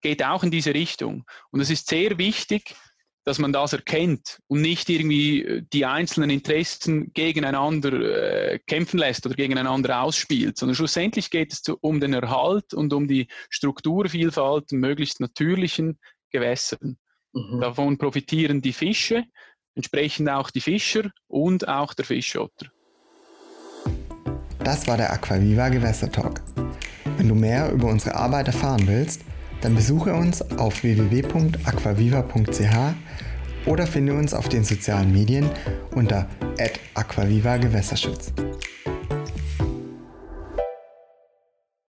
geht 0.00 0.24
auch 0.24 0.42
in 0.42 0.50
diese 0.50 0.74
Richtung. 0.74 1.24
Und 1.50 1.60
es 1.60 1.70
ist 1.70 1.88
sehr 1.88 2.18
wichtig, 2.18 2.74
dass 3.28 3.38
man 3.38 3.52
das 3.52 3.74
erkennt 3.74 4.40
und 4.46 4.62
nicht 4.62 4.88
irgendwie 4.88 5.42
äh, 5.44 5.62
die 5.70 5.84
einzelnen 5.84 6.30
Interessen 6.30 7.12
gegeneinander 7.12 7.92
äh, 7.92 8.58
kämpfen 8.66 8.98
lässt 8.98 9.26
oder 9.26 9.34
gegeneinander 9.34 10.00
ausspielt, 10.00 10.56
sondern 10.56 10.74
schlussendlich 10.74 11.28
geht 11.30 11.52
es 11.52 11.60
zu, 11.60 11.76
um 11.82 12.00
den 12.00 12.14
Erhalt 12.14 12.72
und 12.72 12.94
um 12.94 13.06
die 13.06 13.28
Strukturvielfalt 13.50 14.72
möglichst 14.72 15.20
natürlichen 15.20 15.98
Gewässern. 16.30 16.96
Mhm. 17.34 17.60
Davon 17.60 17.98
profitieren 17.98 18.62
die 18.62 18.72
Fische, 18.72 19.24
entsprechend 19.74 20.30
auch 20.30 20.50
die 20.50 20.62
Fischer 20.62 21.10
und 21.26 21.68
auch 21.68 21.92
der 21.92 22.06
Fischotter. 22.06 22.68
Das 24.64 24.86
war 24.86 24.96
der 24.96 25.12
Aquaviva 25.12 25.68
Gewässertalk. 25.68 26.40
Wenn 27.18 27.28
du 27.28 27.34
mehr 27.34 27.70
über 27.72 27.88
unsere 27.88 28.14
Arbeit 28.14 28.46
erfahren 28.46 28.86
willst, 28.86 29.22
dann 29.60 29.74
besuche 29.74 30.14
uns 30.14 30.42
auf 30.58 30.82
www.aquaviva.ch 30.82 32.76
oder 33.66 33.86
finde 33.86 34.14
uns 34.14 34.34
auf 34.34 34.48
den 34.48 34.64
sozialen 34.64 35.12
Medien 35.12 35.50
unter 35.94 36.26
@aquaviva 36.94 37.56
Gewässerschutz. 37.58 38.32